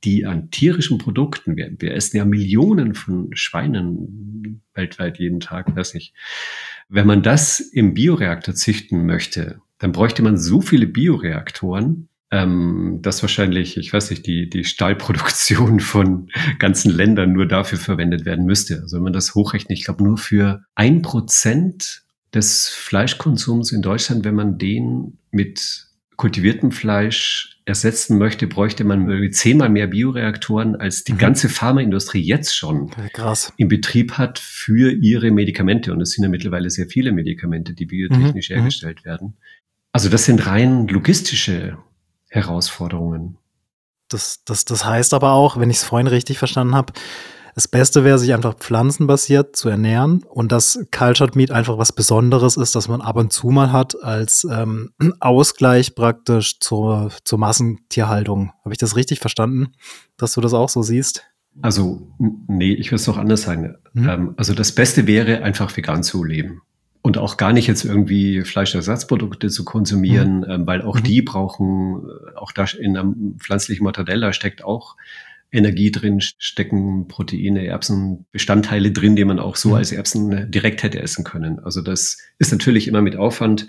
[0.04, 5.94] die an tierischen Produkten, wir, wir essen ja Millionen von Schweinen weltweit jeden Tag, weiß
[5.94, 6.12] nicht.
[6.90, 13.22] Wenn man das im Bioreaktor züchten möchte, dann bräuchte man so viele Bioreaktoren, ähm, dass
[13.22, 18.82] wahrscheinlich, ich weiß nicht, die, die Stahlproduktion von ganzen Ländern nur dafür verwendet werden müsste.
[18.82, 22.02] Also wenn man das hochrechnet, ich glaube nur für ein Prozent
[22.34, 29.68] des Fleischkonsums in Deutschland, wenn man den mit kultiviertem Fleisch ersetzen möchte, bräuchte man zehnmal
[29.68, 31.18] mehr Bioreaktoren, als die mhm.
[31.18, 33.52] ganze Pharmaindustrie jetzt schon Krass.
[33.56, 35.92] im Betrieb hat für ihre Medikamente.
[35.92, 38.56] Und es sind ja mittlerweile sehr viele Medikamente, die biotechnisch mhm.
[38.56, 38.60] mhm.
[38.60, 39.36] hergestellt werden.
[39.92, 41.78] Also das sind rein logistische
[42.30, 43.36] Herausforderungen.
[44.08, 46.92] Das, das, das heißt aber auch, wenn ich es vorhin richtig verstanden habe,
[47.54, 52.56] das Beste wäre, sich einfach pflanzenbasiert zu ernähren und dass Cultured Meat einfach was Besonderes
[52.56, 58.52] ist, dass man ab und zu mal hat als ähm, Ausgleich praktisch zur, zur Massentierhaltung.
[58.64, 59.72] Habe ich das richtig verstanden,
[60.16, 61.24] dass du das auch so siehst?
[61.60, 63.76] Also, nee, ich würde es noch anders sagen.
[63.94, 64.08] Hm?
[64.08, 66.62] Ähm, also das Beste wäre, einfach vegan zu leben.
[67.02, 70.50] Und auch gar nicht jetzt irgendwie Fleischersatzprodukte zu konsumieren, mhm.
[70.50, 71.02] ähm, weil auch mhm.
[71.02, 74.96] die brauchen, äh, auch da in einem pflanzlichen Mortadella steckt auch
[75.52, 79.74] Energie drin, stecken Proteine, Erbsen, Bestandteile drin, die man auch so mhm.
[79.74, 81.60] als Erbsen direkt hätte essen können.
[81.60, 83.68] Also das ist natürlich immer mit Aufwand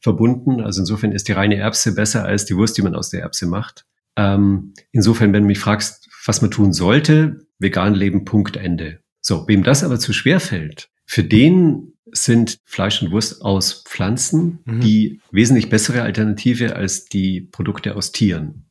[0.00, 0.60] verbunden.
[0.60, 3.46] Also insofern ist die reine Erbse besser als die Wurst, die man aus der Erbse
[3.46, 3.84] macht.
[4.16, 9.00] Ähm, insofern, wenn du mich fragst, was man tun sollte, vegan leben, Punkt, Ende.
[9.20, 14.60] So, wem das aber zu schwer fällt, für den sind Fleisch und Wurst aus Pflanzen
[14.64, 14.80] mhm.
[14.80, 18.64] die wesentlich bessere Alternative als die Produkte aus Tieren.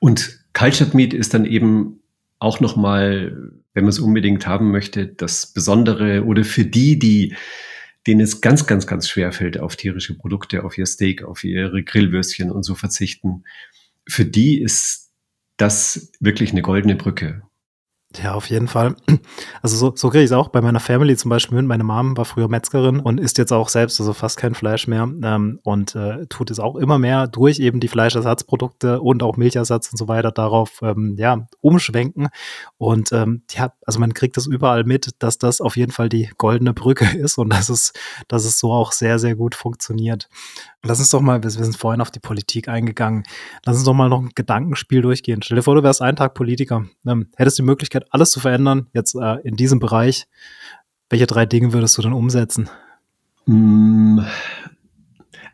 [0.00, 2.00] Und Cultured Meat ist dann eben
[2.38, 7.34] auch nochmal, wenn man es unbedingt haben möchte, das Besondere oder für die, die
[8.06, 11.82] denen es ganz, ganz, ganz schwer fällt, auf tierische Produkte, auf ihr Steak, auf ihre
[11.82, 13.44] Grillwürstchen und so verzichten.
[14.06, 15.10] Für die ist
[15.56, 17.42] das wirklich eine goldene Brücke.
[18.22, 18.94] Ja, auf jeden Fall.
[19.62, 21.60] Also so, so kriege ich es auch bei meiner Family zum Beispiel.
[21.62, 25.08] Meine Mom war früher Metzgerin und isst jetzt auch selbst also fast kein Fleisch mehr
[25.22, 29.90] ähm, und äh, tut es auch immer mehr durch eben die Fleischersatzprodukte und auch Milchersatz
[29.90, 32.28] und so weiter darauf ähm, ja umschwenken.
[32.78, 36.30] Und ähm, ja, also man kriegt das überall mit, dass das auf jeden Fall die
[36.38, 37.92] goldene Brücke ist und dass es,
[38.28, 40.28] dass es so auch sehr, sehr gut funktioniert.
[40.86, 43.24] Lass uns doch mal, wir sind vorhin auf die Politik eingegangen,
[43.64, 45.40] lass uns doch mal noch ein Gedankenspiel durchgehen.
[45.42, 48.88] Stell dir vor, du wärst einen Tag Politiker, ähm, hättest die Möglichkeit, alles zu verändern,
[48.92, 50.26] jetzt äh, in diesem Bereich.
[51.08, 52.68] Welche drei Dinge würdest du dann umsetzen?
[53.46, 54.20] Mm,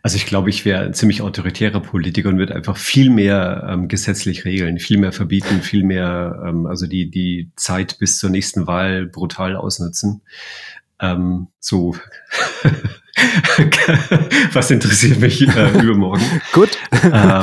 [0.03, 3.87] also ich glaube, ich wäre ein ziemlich autoritärer Politiker und würde einfach viel mehr ähm,
[3.87, 8.67] gesetzlich regeln, viel mehr verbieten, viel mehr, ähm, also die, die Zeit bis zur nächsten
[8.67, 10.23] Wahl brutal ausnutzen.
[10.99, 11.95] Ähm, so
[14.53, 16.23] Was interessiert mich äh, übermorgen?
[16.53, 16.79] Gut.
[16.91, 17.43] Äh,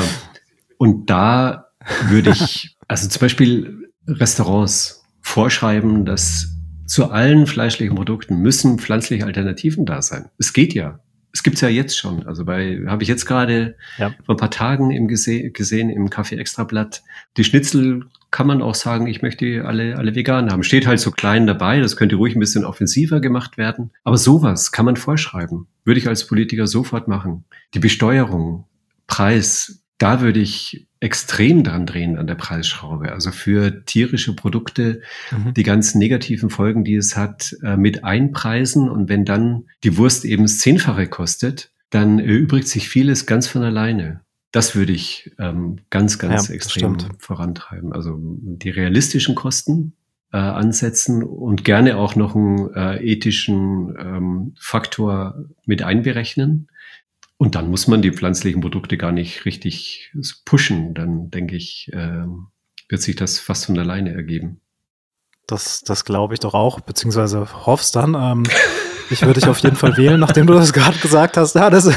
[0.78, 1.72] und da
[2.08, 6.50] würde ich, also zum Beispiel Restaurants vorschreiben, dass
[6.86, 10.30] zu allen fleischlichen Produkten müssen pflanzliche Alternativen da sein.
[10.38, 11.00] Es geht ja.
[11.34, 12.26] Es gibt's ja jetzt schon.
[12.26, 14.16] Also bei habe ich jetzt gerade ja.
[14.26, 17.04] vor ein paar Tagen im gese gesehen im Kaffee Extrablatt.
[17.36, 20.64] Die Schnitzel kann man auch sagen, ich möchte alle, alle vegan haben.
[20.64, 23.92] Steht halt so klein dabei, das könnte ruhig ein bisschen offensiver gemacht werden.
[24.04, 25.68] Aber sowas kann man vorschreiben.
[25.86, 27.46] Würde ich als Politiker sofort machen.
[27.74, 28.66] Die Besteuerung,
[29.08, 33.12] Preis, da würde ich extrem dran drehen an der Preisschraube.
[33.12, 35.54] Also für tierische Produkte mhm.
[35.54, 38.90] die ganzen negativen Folgen, die es hat, äh, mit einpreisen.
[38.90, 43.64] Und wenn dann die Wurst eben das Zehnfache kostet, dann erübrigt sich vieles ganz von
[43.64, 44.22] alleine.
[44.58, 47.94] Das würde ich ähm, ganz, ganz ja, extrem vorantreiben.
[47.94, 49.94] Also die realistischen Kosten
[50.34, 56.70] äh, ansetzen und gerne auch noch einen äh, ethischen ähm, Faktor mit einberechnen.
[57.38, 60.12] Und dann muss man die pflanzlichen Produkte gar nicht richtig
[60.44, 60.96] pushen.
[60.96, 62.26] Dann denke ich, äh,
[62.90, 64.62] wird sich das fast von alleine ergeben.
[65.46, 68.16] Das, das glaube ich doch auch, beziehungsweise hoffst dann.
[68.16, 68.44] Ähm,
[69.10, 71.56] ich würde dich auf jeden Fall wählen, nachdem du das gerade gesagt hast.
[71.56, 71.90] Ja, das,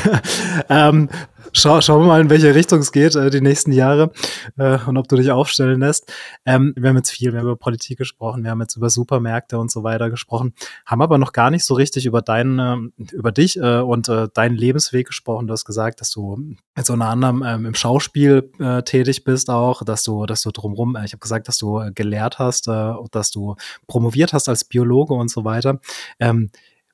[0.69, 1.09] ähm,
[1.53, 4.13] Schau, schauen wir mal, in welche Richtung es geht äh, die nächsten Jahre
[4.57, 6.13] äh, und ob du dich aufstellen lässt.
[6.47, 9.59] Ähm, wir haben jetzt viel, wir haben über Politik gesprochen, wir haben jetzt über Supermärkte
[9.59, 10.55] und so weiter gesprochen,
[10.87, 14.29] haben aber noch gar nicht so richtig über deinen, äh, über dich äh, und äh,
[14.33, 15.49] deinen Lebensweg gesprochen.
[15.49, 19.83] Du hast gesagt, dass du jetzt unter anderem ähm, im Schauspiel äh, tätig bist auch,
[19.83, 22.93] dass du, dass du drumrum, äh, ich habe gesagt, dass du äh, gelehrt hast, äh,
[23.11, 23.57] dass du
[23.89, 25.81] promoviert hast als Biologe und so weiter.
[26.21, 26.51] Ähm,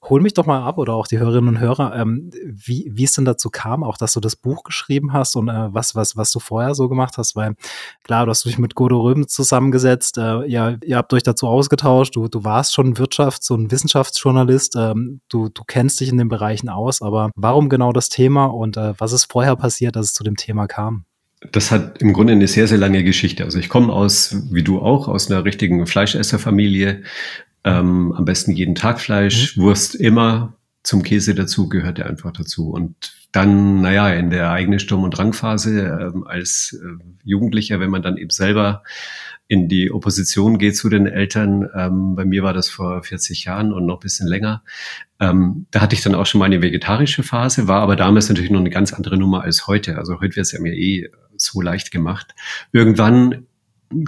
[0.08, 3.12] hol mich doch mal ab oder auch die Hörerinnen und Hörer, ähm, wie, wie es
[3.12, 6.30] denn dazu kam, auch dass du das Buch geschrieben hast und äh, was, was, was
[6.30, 7.54] du vorher so gemacht hast, weil
[8.04, 12.16] klar, du hast dich mit Godo Röben zusammengesetzt, äh, ja, ihr habt euch dazu ausgetauscht,
[12.16, 16.68] du, du warst schon Wirtschafts- und Wissenschaftsjournalist, ähm, du, du kennst dich in den Bereichen
[16.68, 20.24] aus, aber warum genau das Thema und äh, was ist vorher passiert, dass es zu
[20.24, 21.04] dem Thema kam?
[21.52, 23.44] Das hat im Grunde eine sehr, sehr lange Geschichte.
[23.44, 27.02] Also ich komme aus, wie du auch, aus einer richtigen Fleischesserfamilie.
[27.66, 29.62] Ähm, am besten jeden Tag Fleisch, mhm.
[29.62, 32.70] Wurst immer, zum Käse dazu gehört er einfach dazu.
[32.70, 38.02] Und dann, naja, in der eigenen Sturm- und Drangphase ähm, als äh, Jugendlicher, wenn man
[38.02, 38.84] dann eben selber
[39.48, 43.72] in die Opposition geht zu den Eltern, ähm, bei mir war das vor 40 Jahren
[43.72, 44.62] und noch bisschen länger,
[45.20, 48.50] ähm, da hatte ich dann auch schon mal eine vegetarische Phase, war aber damals natürlich
[48.50, 49.98] noch eine ganz andere Nummer als heute.
[49.98, 52.34] Also heute wird es ja mir eh so leicht gemacht.
[52.72, 53.46] Irgendwann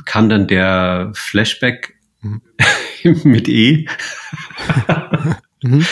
[0.05, 2.43] kam dann der Flashback mhm.
[3.25, 3.87] mit E.
[5.63, 5.85] mhm.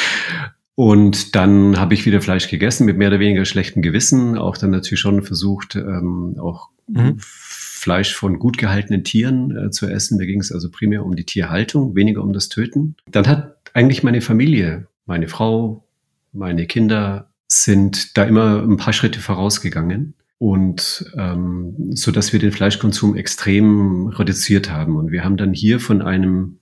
[0.74, 4.36] Und dann habe ich wieder Fleisch gegessen mit mehr oder weniger schlechtem Gewissen.
[4.36, 7.16] Auch dann natürlich schon versucht, ähm, auch mhm.
[7.18, 10.18] Fleisch von gut gehaltenen Tieren äh, zu essen.
[10.18, 12.96] Da ging es also primär um die Tierhaltung, weniger um das Töten.
[13.10, 15.84] Dann hat eigentlich meine Familie, meine Frau,
[16.32, 22.52] meine Kinder sind da immer ein paar Schritte vorausgegangen und ähm, so dass wir den
[22.52, 24.96] Fleischkonsum extrem reduziert haben.
[24.96, 26.58] Und wir haben dann hier von einem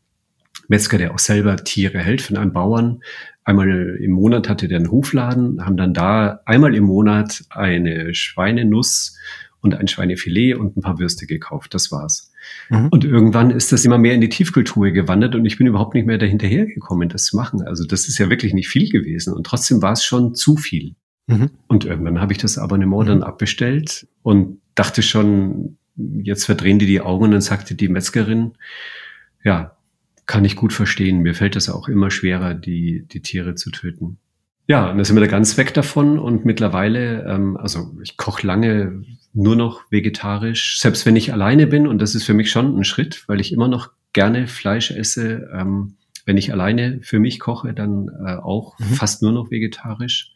[0.69, 3.01] Metzger, der auch selber Tiere hält, von einem Bauern.
[3.43, 9.17] Einmal im Monat hatte der einen Hofladen, haben dann da einmal im Monat eine Schweinenuss
[9.61, 11.75] und ein Schweinefilet und ein paar Würste gekauft.
[11.75, 12.31] Das war's.
[12.71, 12.89] Mhm.
[12.89, 16.07] Und irgendwann ist das immer mehr in die Tiefkultur gewandert und ich bin überhaupt nicht
[16.07, 17.63] mehr dahinterhergekommen, das zu machen.
[17.63, 20.95] Also das ist ja wirklich nicht viel gewesen und trotzdem war es schon zu viel.
[21.27, 21.51] Mhm.
[21.67, 23.09] Und irgendwann habe ich das Abonnement mhm.
[23.09, 28.53] dann abbestellt und dachte schon, jetzt verdrehen die die Augen und dann sagte die Metzgerin,
[29.43, 29.77] ja,
[30.27, 31.21] kann ich gut verstehen.
[31.21, 34.19] Mir fällt es auch immer schwerer, die, die Tiere zu töten.
[34.67, 38.47] Ja, und da sind wir da ganz weg davon und mittlerweile, ähm, also ich koche
[38.47, 42.79] lange nur noch vegetarisch, selbst wenn ich alleine bin und das ist für mich schon
[42.79, 45.51] ein Schritt, weil ich immer noch gerne Fleisch esse.
[45.53, 48.85] Ähm, wenn ich alleine für mich koche, dann äh, auch mhm.
[48.85, 50.33] fast nur noch vegetarisch.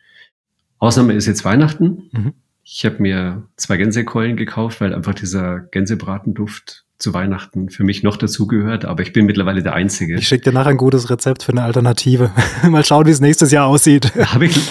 [0.79, 2.09] Ausnahme ist jetzt Weihnachten.
[2.13, 2.35] Mhm.
[2.65, 8.17] Ich habe mir zwei Gänsekeulen gekauft, weil einfach dieser Gänsebratenduft zu Weihnachten für mich noch
[8.17, 10.17] dazugehört, aber ich bin mittlerweile der Einzige.
[10.17, 12.33] Ich schicke dir nachher ein gutes Rezept für eine Alternative.
[12.69, 14.13] Mal schauen, wie es nächstes Jahr aussieht.
[14.35, 14.71] Habe ich,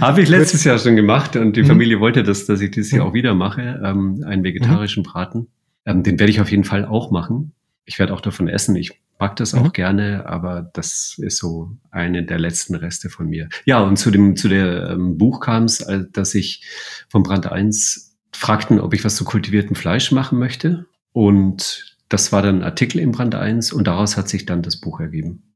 [0.00, 1.68] hab ich letztes Jahr schon gemacht und die mhm.
[1.68, 3.10] Familie wollte das, dass ich dieses Jahr mhm.
[3.10, 5.06] auch wieder mache, ähm, einen vegetarischen mhm.
[5.06, 5.46] Braten.
[5.86, 7.52] Ähm, den werde ich auf jeden Fall auch machen.
[7.84, 8.76] Ich werde auch davon essen.
[8.76, 9.72] Ich mag das auch mhm.
[9.72, 13.48] gerne, aber das ist so eine der letzten Reste von mir.
[13.64, 16.64] Ja, und zu dem zu der ähm, Buch kam es, äh, dass ich
[17.08, 20.86] vom Brand 1 fragten, ob ich was zu kultiviertem Fleisch machen möchte.
[21.12, 24.80] Und das war dann ein Artikel im Brand 1 und daraus hat sich dann das
[24.80, 25.54] Buch ergeben.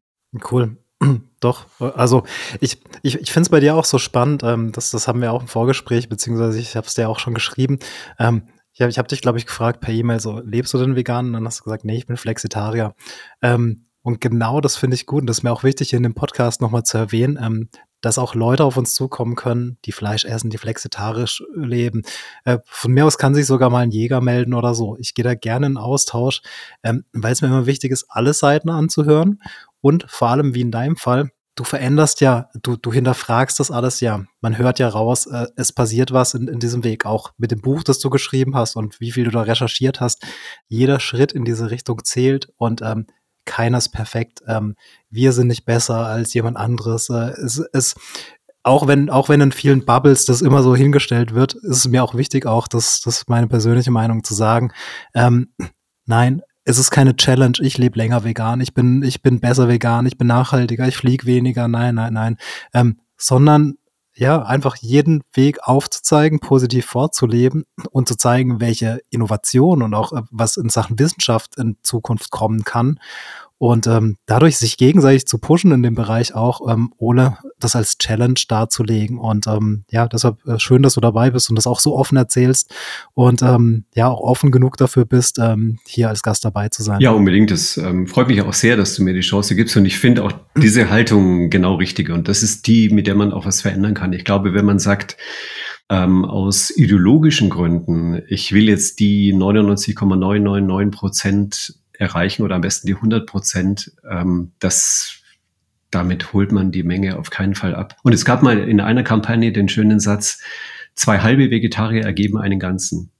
[0.49, 0.77] Cool.
[1.41, 2.23] Doch, also
[2.61, 5.33] ich, ich, ich finde es bei dir auch so spannend, ähm, das, das haben wir
[5.33, 7.81] auch im Vorgespräch, beziehungsweise ich habe es dir auch schon geschrieben.
[8.21, 8.43] Ähm,
[8.77, 11.27] ich habe hab dich, glaube ich, gefragt per E-Mail, so, lebst du denn vegan?
[11.27, 12.95] Und dann hast du gesagt, nee, ich bin Flexitarier.
[13.41, 16.03] Ähm, und genau das finde ich gut und das ist mir auch wichtig, hier in
[16.03, 17.39] dem Podcast nochmal zu erwähnen.
[17.43, 17.69] Ähm,
[18.03, 22.03] dass auch Leute auf uns zukommen können, die Fleisch essen, die flexitarisch leben.
[22.45, 24.97] Äh, von mir aus kann sich sogar mal ein Jäger melden oder so.
[24.99, 26.43] Ich gehe da gerne in Austausch,
[26.83, 29.41] ähm, weil es mir immer wichtig ist, alle Seiten anzuhören
[29.81, 34.01] und vor allem wie in deinem Fall, du veränderst ja, du, du hinterfragst das alles
[34.01, 34.25] ja.
[34.41, 37.61] Man hört ja raus, äh, es passiert was in, in diesem Weg, auch mit dem
[37.61, 40.25] Buch, das du geschrieben hast und wie viel du da recherchiert hast.
[40.69, 43.07] Jeder Schritt in diese Richtung zählt und ähm,
[43.47, 44.43] keiner ist perfekt.
[44.47, 44.77] Ähm,
[45.09, 47.09] wir sind nicht besser als jemand anderes.
[47.09, 47.95] Äh, es, es,
[48.63, 52.05] auch wenn, auch wenn in vielen Bubbles das immer so hingestellt wird, ist es mir
[52.05, 54.73] auch wichtig, auch das, das meine persönliche Meinung zu sagen.
[55.15, 55.53] Ähm,
[56.05, 60.05] nein, es ist keine Challenge, ich lebe länger vegan, ich bin, ich bin besser vegan,
[60.05, 62.37] ich bin nachhaltiger, ich fliege weniger, nein, nein, nein.
[62.75, 63.75] Ähm, sondern
[64.15, 70.23] ja, einfach jeden Weg aufzuzeigen, positiv vorzuleben und zu zeigen, welche Innovation und auch äh,
[70.31, 72.99] was in Sachen Wissenschaft in Zukunft kommen kann
[73.59, 77.97] und ähm, dadurch sich gegenseitig zu pushen in dem Bereich auch, ähm, ohne das als
[77.97, 79.19] Challenge darzulegen.
[79.19, 82.17] Und ähm, ja, deshalb äh, schön, dass du dabei bist und das auch so offen
[82.17, 82.75] erzählst
[83.15, 87.01] und ähm, ja, auch offen genug dafür bist, ähm, hier als Gast dabei zu sein.
[87.01, 87.51] Ja, unbedingt.
[87.51, 89.77] Das ähm, freut mich auch sehr, dass du mir die Chance gibst.
[89.77, 92.11] Und ich finde auch diese Haltung genau richtig.
[92.11, 94.13] Und das ist die, mit der man auch was verändern kann.
[94.13, 95.17] Ich glaube, wenn man sagt,
[95.89, 102.95] ähm, aus ideologischen Gründen, ich will jetzt die 99,999 Prozent erreichen oder am besten die
[102.95, 103.93] 100 Prozent.
[104.09, 105.21] Ähm, das,
[105.91, 107.97] damit holt man die Menge auf keinen Fall ab.
[108.03, 110.43] Und es gab mal in einer Kampagne den schönen Satz,
[110.95, 113.11] zwei halbe Vegetarier ergeben einen ganzen.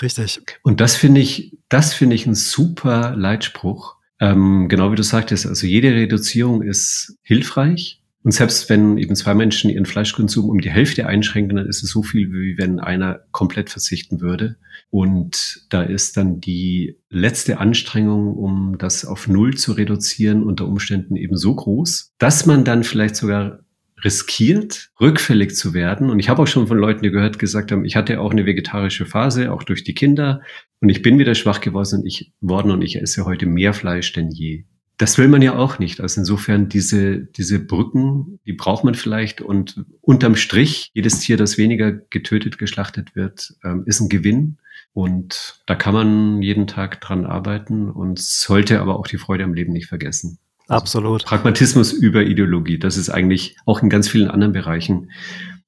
[0.00, 0.40] Richtig.
[0.62, 3.96] Und das finde ich, das finde ich ein super Leitspruch.
[4.20, 7.99] Ähm, genau wie du sagtest, also jede Reduzierung ist hilfreich.
[8.22, 11.90] Und selbst wenn eben zwei Menschen ihren Fleischkonsum um die Hälfte einschränken, dann ist es
[11.90, 14.56] so viel, wie wenn einer komplett verzichten würde.
[14.90, 21.16] Und da ist dann die letzte Anstrengung, um das auf Null zu reduzieren, unter Umständen
[21.16, 23.60] eben so groß, dass man dann vielleicht sogar
[24.04, 26.10] riskiert, rückfällig zu werden.
[26.10, 28.46] Und ich habe auch schon von Leuten, die gehört, gesagt haben, ich hatte auch eine
[28.46, 30.42] vegetarische Phase, auch durch die Kinder.
[30.80, 34.12] Und ich bin wieder schwach geworden und ich, worden und ich esse heute mehr Fleisch
[34.12, 34.64] denn je.
[35.00, 36.02] Das will man ja auch nicht.
[36.02, 39.40] Also insofern diese, diese Brücken, die braucht man vielleicht.
[39.40, 44.58] Und unterm Strich, jedes Tier, das weniger getötet, geschlachtet wird, ähm, ist ein Gewinn.
[44.92, 49.54] Und da kann man jeden Tag dran arbeiten und sollte aber auch die Freude am
[49.54, 50.38] Leben nicht vergessen.
[50.68, 51.24] Also Absolut.
[51.24, 52.78] Pragmatismus über Ideologie.
[52.78, 55.10] Das ist eigentlich auch in ganz vielen anderen Bereichen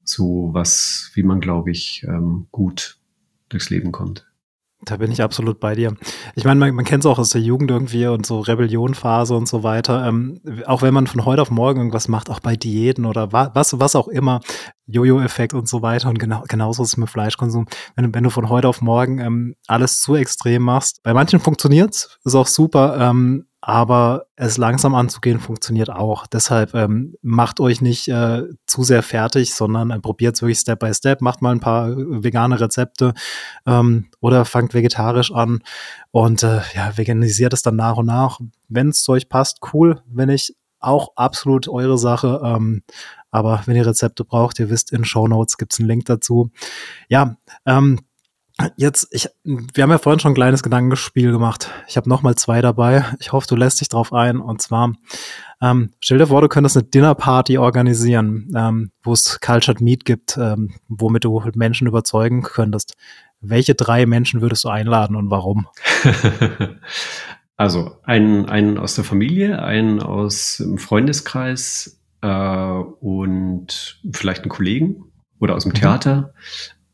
[0.05, 2.99] so was, wie man, glaube ich, ähm, gut
[3.49, 4.27] durchs Leben kommt.
[4.85, 5.95] Da bin ich absolut bei dir.
[6.35, 9.47] Ich meine, man, man kennt es auch aus der Jugend irgendwie und so Rebellionphase und
[9.47, 10.07] so weiter.
[10.07, 13.79] Ähm, auch wenn man von heute auf morgen irgendwas macht, auch bei Diäten oder was,
[13.79, 14.41] was auch immer,
[14.87, 16.09] Jojo-Effekt und so weiter.
[16.09, 17.67] Und genau, genauso ist es mit Fleischkonsum.
[17.95, 22.19] Wenn, wenn du von heute auf morgen ähm, alles zu extrem machst, bei manchen funktioniert's,
[22.25, 22.99] ist auch super.
[22.99, 26.27] Ähm, aber es langsam anzugehen funktioniert auch.
[26.27, 30.81] Deshalb ähm, macht euch nicht äh, zu sehr fertig, sondern äh, probiert es wirklich Step
[30.81, 33.15] by Step, macht mal ein paar äh, vegane Rezepte
[33.65, 35.63] ähm, oder fangt vegetarisch an
[36.11, 38.41] und äh, ja, veganisiert es dann nach und nach.
[38.69, 40.03] Wenn es zu euch passt, cool.
[40.07, 42.41] Wenn nicht, auch absolut eure Sache.
[42.45, 42.83] Ähm,
[43.31, 46.51] aber wenn ihr Rezepte braucht, ihr wisst, in Show Notes gibt's einen Link dazu.
[47.09, 48.01] Ja, ähm,
[48.77, 51.71] Jetzt, ich, wir haben ja vorhin schon ein kleines Gedankenspiel gemacht.
[51.89, 53.05] Ich habe nochmal zwei dabei.
[53.19, 54.39] Ich hoffe, du lässt dich drauf ein.
[54.41, 54.93] Und zwar,
[55.61, 60.37] ähm, stell dir vor, du könntest eine Dinnerparty organisieren, ähm, wo es Cultured Meat gibt,
[60.37, 62.95] ähm, womit du Menschen überzeugen könntest.
[63.41, 65.67] Welche drei Menschen würdest du einladen und warum?
[67.57, 75.05] also einen, einen aus der Familie, einen aus dem Freundeskreis äh, und vielleicht einen Kollegen
[75.41, 75.77] oder aus dem mhm.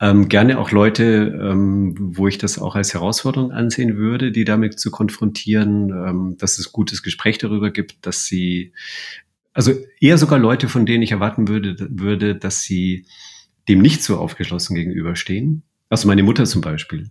[0.01, 4.79] Ähm, gerne auch Leute, ähm, wo ich das auch als Herausforderung ansehen würde, die damit
[4.79, 8.73] zu konfrontieren, ähm, dass es gutes Gespräch darüber gibt, dass sie,
[9.53, 13.07] also eher sogar Leute, von denen ich erwarten würde, würde, dass sie
[13.69, 15.65] dem nicht so aufgeschlossen gegenüberstehen.
[15.89, 17.11] Also meine Mutter zum Beispiel.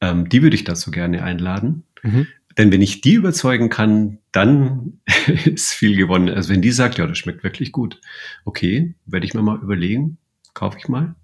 [0.00, 1.84] Ähm, die würde ich dazu gerne einladen.
[2.02, 2.26] Mhm.
[2.58, 5.00] Denn wenn ich die überzeugen kann, dann
[5.44, 6.30] ist viel gewonnen.
[6.30, 8.00] Also wenn die sagt, ja, das schmeckt wirklich gut,
[8.44, 10.18] okay, werde ich mir mal überlegen,
[10.52, 11.14] kaufe ich mal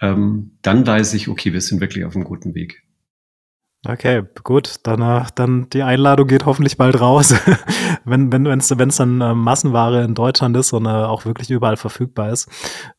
[0.00, 2.82] ähm, dann weiß ich, okay, wir sind wirklich auf einem guten Weg.
[3.86, 4.74] Okay, gut.
[4.82, 7.34] Dann, dann die Einladung geht hoffentlich bald raus,
[8.04, 11.78] wenn wenn wenn es dann äh, Massenware in Deutschland ist und äh, auch wirklich überall
[11.78, 12.46] verfügbar ist.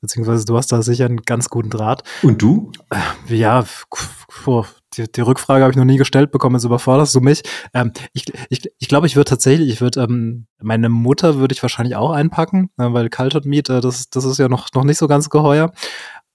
[0.02, 2.04] Beziehungsweise du hast da sicher einen ganz guten Draht.
[2.24, 2.72] Und du?
[2.90, 3.64] Äh, ja,
[4.28, 4.66] puh,
[4.98, 6.56] die, die Rückfrage habe ich noch nie gestellt bekommen.
[6.56, 7.44] Jetzt überforderst du mich.
[7.76, 11.62] Ähm, ich ich, ich glaube, ich würde tatsächlich, ich würde ähm, meine Mutter würde ich
[11.62, 14.98] wahrscheinlich auch einpacken, äh, weil Cultured Meat, äh, das das ist ja noch noch nicht
[14.98, 15.72] so ganz geheuer.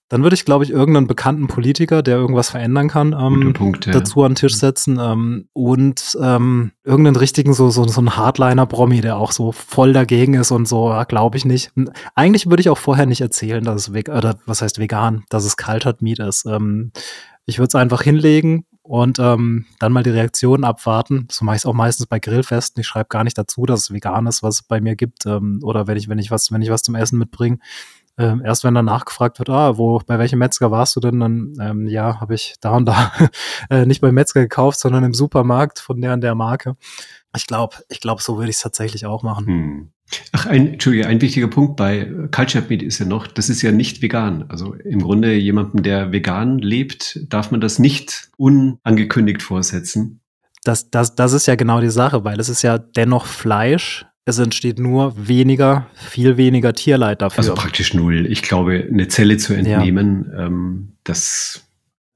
[0.09, 3.93] Dann würde ich, glaube ich, irgendeinen bekannten Politiker, der irgendwas verändern kann, ähm, Punkt, ja.
[3.93, 9.01] dazu an den Tisch setzen ähm, und ähm, irgendeinen richtigen, so, so, so einen Hardliner-Promi,
[9.01, 11.73] der auch so voll dagegen ist und so, ja, glaube ich nicht.
[12.15, 15.45] Eigentlich würde ich auch vorher nicht erzählen, dass es vegan, oder was heißt vegan, dass
[15.45, 16.47] es Cultured Meat ist.
[16.47, 16.93] Ähm,
[17.45, 21.27] ich würde es einfach hinlegen und ähm, dann mal die Reaktion abwarten.
[21.31, 22.81] So mache ich es auch meistens bei Grillfesten.
[22.81, 25.27] Ich schreibe gar nicht dazu, dass es vegan ist, was es bei mir gibt.
[25.27, 27.59] Ähm, oder wenn ich, wenn ich was, wenn ich was zum Essen mitbringe.
[28.19, 31.21] Ähm, erst wenn dann nachgefragt wird, ah, wo, bei welchem Metzger warst du denn?
[31.21, 33.13] Dann, ähm, ja, habe ich da und da
[33.71, 36.77] äh, nicht beim Metzger gekauft, sondern im Supermarkt von der und der Marke.
[37.37, 39.47] Ich glaube, ich glaube, so würde ich es tatsächlich auch machen.
[39.47, 39.93] Hm.
[40.33, 43.73] Ach, ein, Entschuldige, ein wichtiger Punkt bei Culture Meat ist ja noch, das ist ja
[43.73, 44.45] nicht vegan.
[44.49, 50.21] Also im Grunde jemandem, der vegan lebt, darf man das nicht unangekündigt vorsetzen.
[50.63, 54.07] Das, das, das ist ja genau die Sache, weil es ist ja dennoch Fleisch.
[54.29, 57.39] Es entsteht nur weniger, viel weniger Tierleid dafür.
[57.39, 58.27] Also praktisch null.
[58.27, 60.47] Ich glaube, eine Zelle zu entnehmen, ja.
[60.47, 61.67] ähm, das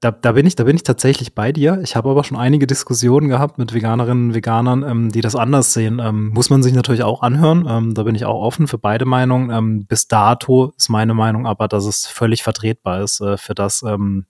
[0.01, 1.79] da, da, bin ich, da bin ich tatsächlich bei dir.
[1.83, 5.73] Ich habe aber schon einige Diskussionen gehabt mit Veganerinnen und Veganern, ähm, die das anders
[5.73, 5.99] sehen.
[6.03, 7.67] Ähm, muss man sich natürlich auch anhören.
[7.69, 9.51] Ähm, da bin ich auch offen für beide Meinungen.
[9.51, 13.83] Ähm, bis dato ist meine Meinung aber, dass es völlig vertretbar ist äh, für das,
[13.83, 14.25] ähm,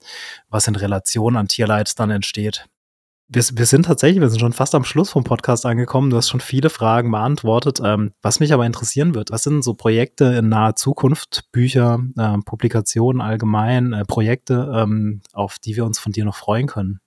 [0.50, 2.66] was in Relation an Tierleid dann entsteht
[3.32, 6.10] wir, wir sind tatsächlich, wir sind schon fast am Schluss vom Podcast angekommen.
[6.10, 7.80] Du hast schon viele Fragen beantwortet.
[7.82, 12.38] Ähm, was mich aber interessieren wird, was sind so Projekte in naher Zukunft, Bücher, äh,
[12.44, 17.01] Publikationen allgemein, äh, Projekte, ähm, auf die wir uns von dir noch freuen können?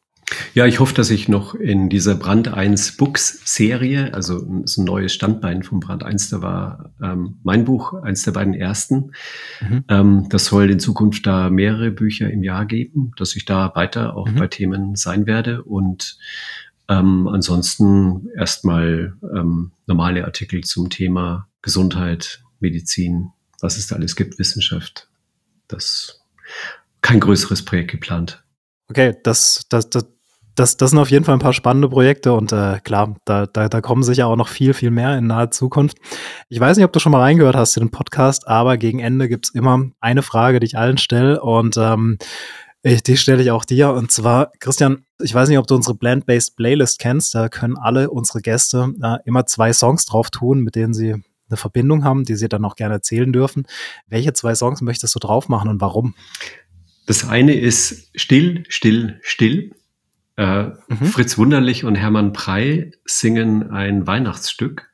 [0.54, 4.86] Ja, ich hoffe, dass ich noch in dieser Brand 1 Books Serie, also so ein
[4.86, 9.12] neues Standbein vom Brand 1, da war ähm, mein Buch, eins der beiden ersten.
[9.62, 9.84] Mhm.
[9.88, 14.16] Ähm, das soll in Zukunft da mehrere Bücher im Jahr geben, dass ich da weiter
[14.18, 14.36] auch mhm.
[14.36, 16.18] bei Themen sein werde und
[16.88, 24.40] ähm, ansonsten erstmal ähm, normale Artikel zum Thema Gesundheit, Medizin, was es da alles gibt,
[24.40, 25.08] Wissenschaft.
[25.68, 26.22] Das
[27.02, 28.44] kein größeres Projekt geplant.
[28.88, 30.06] Okay, das, das, das,
[30.56, 33.68] das, das sind auf jeden Fall ein paar spannende Projekte und äh, klar, da, da,
[33.68, 35.98] da kommen sicher auch noch viel, viel mehr in naher Zukunft.
[36.50, 39.28] Ich weiß nicht, ob du schon mal reingehört hast in den Podcast, aber gegen Ende
[39.28, 42.18] gibt's immer eine Frage, die ich allen stelle und ähm,
[42.84, 43.92] ich, die stelle ich auch dir.
[43.92, 47.34] Und zwar, Christian, ich weiß nicht, ob du unsere Blend-Based Playlist kennst.
[47.34, 51.14] Da können alle unsere Gäste äh, immer zwei Songs drauf tun, mit denen sie
[51.50, 53.66] eine Verbindung haben, die sie dann auch gerne erzählen dürfen.
[54.08, 56.14] Welche zwei Songs möchtest du drauf machen und warum?
[57.08, 59.72] Das eine ist Still, Still, Still
[60.38, 61.06] äh, mhm.
[61.06, 64.90] Fritz Wunderlich und Hermann Prey singen ein Weihnachtsstück.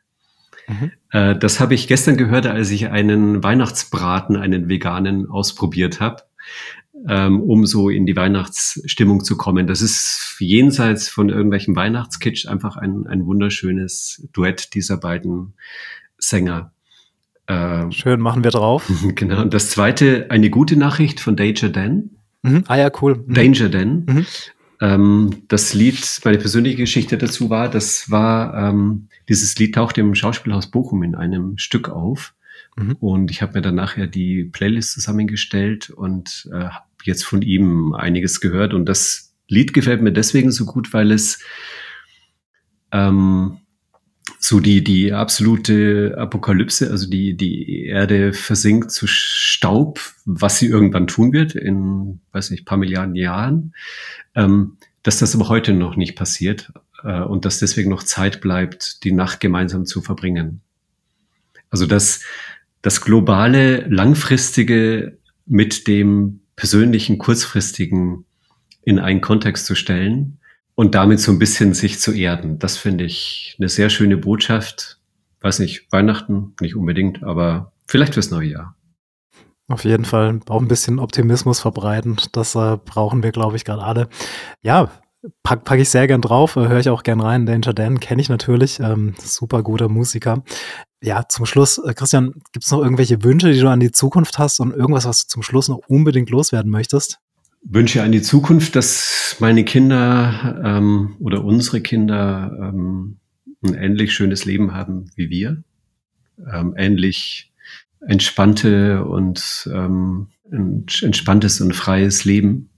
[0.67, 0.91] Mhm.
[1.11, 6.23] Äh, das habe ich gestern gehört, als ich einen Weihnachtsbraten, einen veganen, ausprobiert habe,
[7.07, 9.67] ähm, um so in die Weihnachtsstimmung zu kommen.
[9.67, 15.53] Das ist jenseits von irgendwelchen Weihnachtskitsch einfach ein, ein wunderschönes Duett dieser beiden
[16.17, 16.71] Sänger.
[17.47, 18.91] Äh, Schön, machen wir drauf.
[19.15, 19.41] genau.
[19.41, 22.11] Und das zweite, eine gute Nachricht von Danger Dan.
[22.43, 22.63] Mhm.
[22.67, 23.23] Ah ja, cool.
[23.25, 23.33] Mhm.
[23.33, 24.05] Danger Dan.
[24.05, 24.25] Mhm.
[24.81, 30.15] Ähm, das Lied, meine persönliche Geschichte dazu war, das war, ähm, dieses Lied tauchte im
[30.15, 32.33] Schauspielhaus Bochum in einem Stück auf.
[32.75, 32.97] Mhm.
[32.99, 37.93] Und ich habe mir dann nachher die Playlist zusammengestellt und äh, habe jetzt von ihm
[37.93, 38.73] einiges gehört.
[38.73, 41.43] Und das Lied gefällt mir deswegen so gut, weil es
[42.91, 43.60] ähm,
[44.39, 51.07] so die, die absolute Apokalypse, also die, die Erde versinkt zu Staub, was sie irgendwann
[51.07, 53.73] tun wird in, weiß nicht, paar Milliarden Jahren,
[54.35, 56.71] ähm, dass das aber heute noch nicht passiert
[57.03, 60.61] äh, und dass deswegen noch Zeit bleibt, die Nacht gemeinsam zu verbringen.
[61.69, 62.21] Also das,
[62.81, 68.25] das globale, langfristige mit dem persönlichen, kurzfristigen
[68.83, 70.39] in einen Kontext zu stellen,
[70.81, 72.57] und damit so ein bisschen sich zu erden.
[72.57, 74.97] Das finde ich eine sehr schöne Botschaft.
[75.39, 78.75] Weiß nicht, Weihnachten nicht unbedingt, aber vielleicht fürs neue Jahr.
[79.67, 82.17] Auf jeden Fall auch ein bisschen Optimismus verbreiten.
[82.31, 84.09] Das äh, brauchen wir, glaube ich, gerade alle.
[84.63, 84.89] Ja,
[85.43, 87.45] packe pack ich sehr gern drauf, äh, höre ich auch gern rein.
[87.45, 90.41] Danger Dan kenne ich natürlich, ähm, super guter Musiker.
[90.99, 94.39] Ja, zum Schluss, äh, Christian, gibt es noch irgendwelche Wünsche, die du an die Zukunft
[94.39, 97.19] hast und irgendwas, was du zum Schluss noch unbedingt loswerden möchtest?
[97.63, 103.17] Wünsche an die Zukunft, dass meine Kinder ähm, oder unsere Kinder ähm,
[103.63, 105.63] ein ähnlich schönes Leben haben wie wir,
[106.51, 107.51] ähm, ähnlich
[108.07, 112.69] entspannte und ähm, entspanntes und freies Leben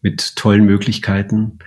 [0.00, 1.58] mit tollen Möglichkeiten,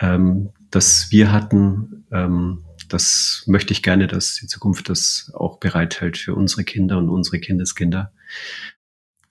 [0.00, 2.06] ähm, das wir hatten.
[2.12, 7.08] Ähm, das möchte ich gerne, dass die Zukunft das auch bereithält für unsere Kinder und
[7.08, 8.12] unsere Kindeskinder.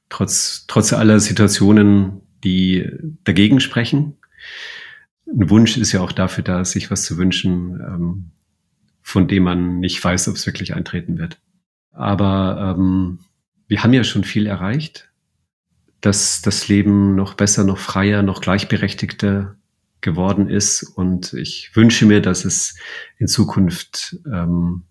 [0.10, 2.90] Trotz, trotz aller Situationen, die
[3.24, 4.18] dagegen sprechen.
[5.28, 8.32] Ein Wunsch ist ja auch dafür da, sich was zu wünschen, ähm,
[9.02, 11.40] von dem man nicht weiß, ob es wirklich eintreten wird.
[11.92, 13.20] Aber ähm,
[13.68, 15.10] wir haben ja schon viel erreicht.
[16.02, 19.56] dass das Leben noch besser, noch freier, noch gleichberechtigter
[20.02, 20.84] geworden ist.
[20.84, 22.76] Und ich wünsche mir, dass es
[23.18, 24.84] in Zukunft ähm,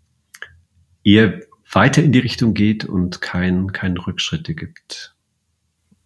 [1.03, 1.40] eher
[1.72, 5.16] weiter in die Richtung geht und kein, kein Rückschritte gibt.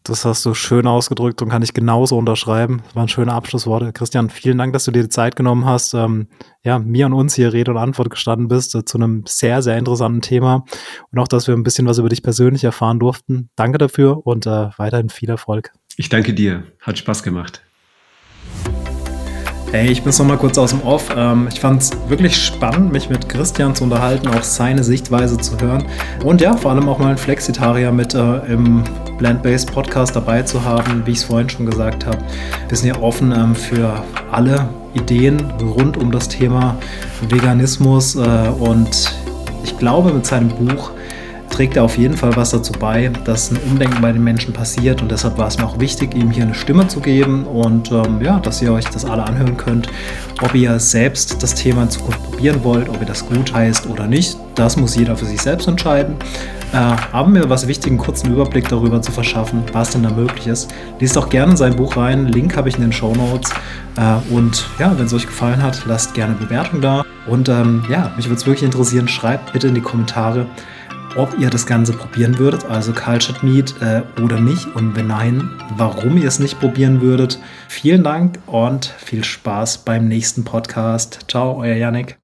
[0.07, 2.83] Das hast du schön ausgedrückt und kann ich genauso unterschreiben.
[2.85, 3.91] Das waren schöne Abschlussworte.
[3.95, 6.29] Christian, vielen Dank, dass du dir die Zeit genommen hast, ähm,
[6.63, 9.79] ja, mir und uns hier Rede und Antwort gestanden bist äh, zu einem sehr, sehr
[9.79, 10.67] interessanten Thema
[11.11, 13.49] und auch, dass wir ein bisschen was über dich persönlich erfahren durften.
[13.57, 15.73] Danke dafür und äh, weiterhin viel Erfolg.
[15.97, 16.65] Ich danke dir.
[16.83, 17.63] Hat Spaß gemacht.
[19.75, 21.09] Hey, ich bin noch mal kurz aus dem Off.
[21.17, 25.59] Ähm, ich fand es wirklich spannend, mich mit Christian zu unterhalten, auch seine Sichtweise zu
[25.59, 25.85] hören.
[26.25, 28.85] Und ja, vor allem auch mal einen Flexitarier mit äh, im
[29.19, 32.19] Plant-Based Podcast dabei zu haben, wie ich es vorhin schon gesagt habe.
[32.69, 34.01] Wir sind ja offen ähm, für
[34.31, 36.77] alle Ideen rund um das Thema
[37.29, 38.21] Veganismus äh,
[38.57, 39.13] und
[39.65, 40.93] ich glaube, mit seinem Buch
[41.51, 45.03] trägt er auf jeden Fall was dazu bei, dass ein Umdenken bei den Menschen passiert
[45.03, 48.21] und deshalb war es mir auch wichtig, ihm hier eine Stimme zu geben und ähm,
[48.23, 49.89] ja, dass ihr euch das alle anhören könnt.
[50.43, 54.07] Ob ihr selbst das Thema in Zukunft probieren wollt, ob ihr das gut heißt oder
[54.07, 56.17] nicht, das muss jeder für sich selbst entscheiden.
[56.73, 60.49] Äh, haben mir was wichtig, einen kurzen Überblick darüber zu verschaffen, was denn da möglich
[60.49, 60.75] ist.
[60.99, 63.53] Lest auch gerne in sein Buch rein, Link habe ich in den Show Notes.
[63.97, 67.05] Äh, und ja, wenn es euch gefallen hat, lasst gerne Bewertung da.
[67.29, 70.47] Und ähm, ja, mich würde es wirklich interessieren, schreibt bitte in die Kommentare,
[71.17, 75.51] ob ihr das Ganze probieren würdet, also Cultured Meat äh, oder nicht und wenn nein,
[75.77, 77.39] warum ihr es nicht probieren würdet.
[77.69, 81.21] Vielen Dank und viel Spaß beim nächsten Podcast.
[81.29, 82.24] Ciao, euer Yannick.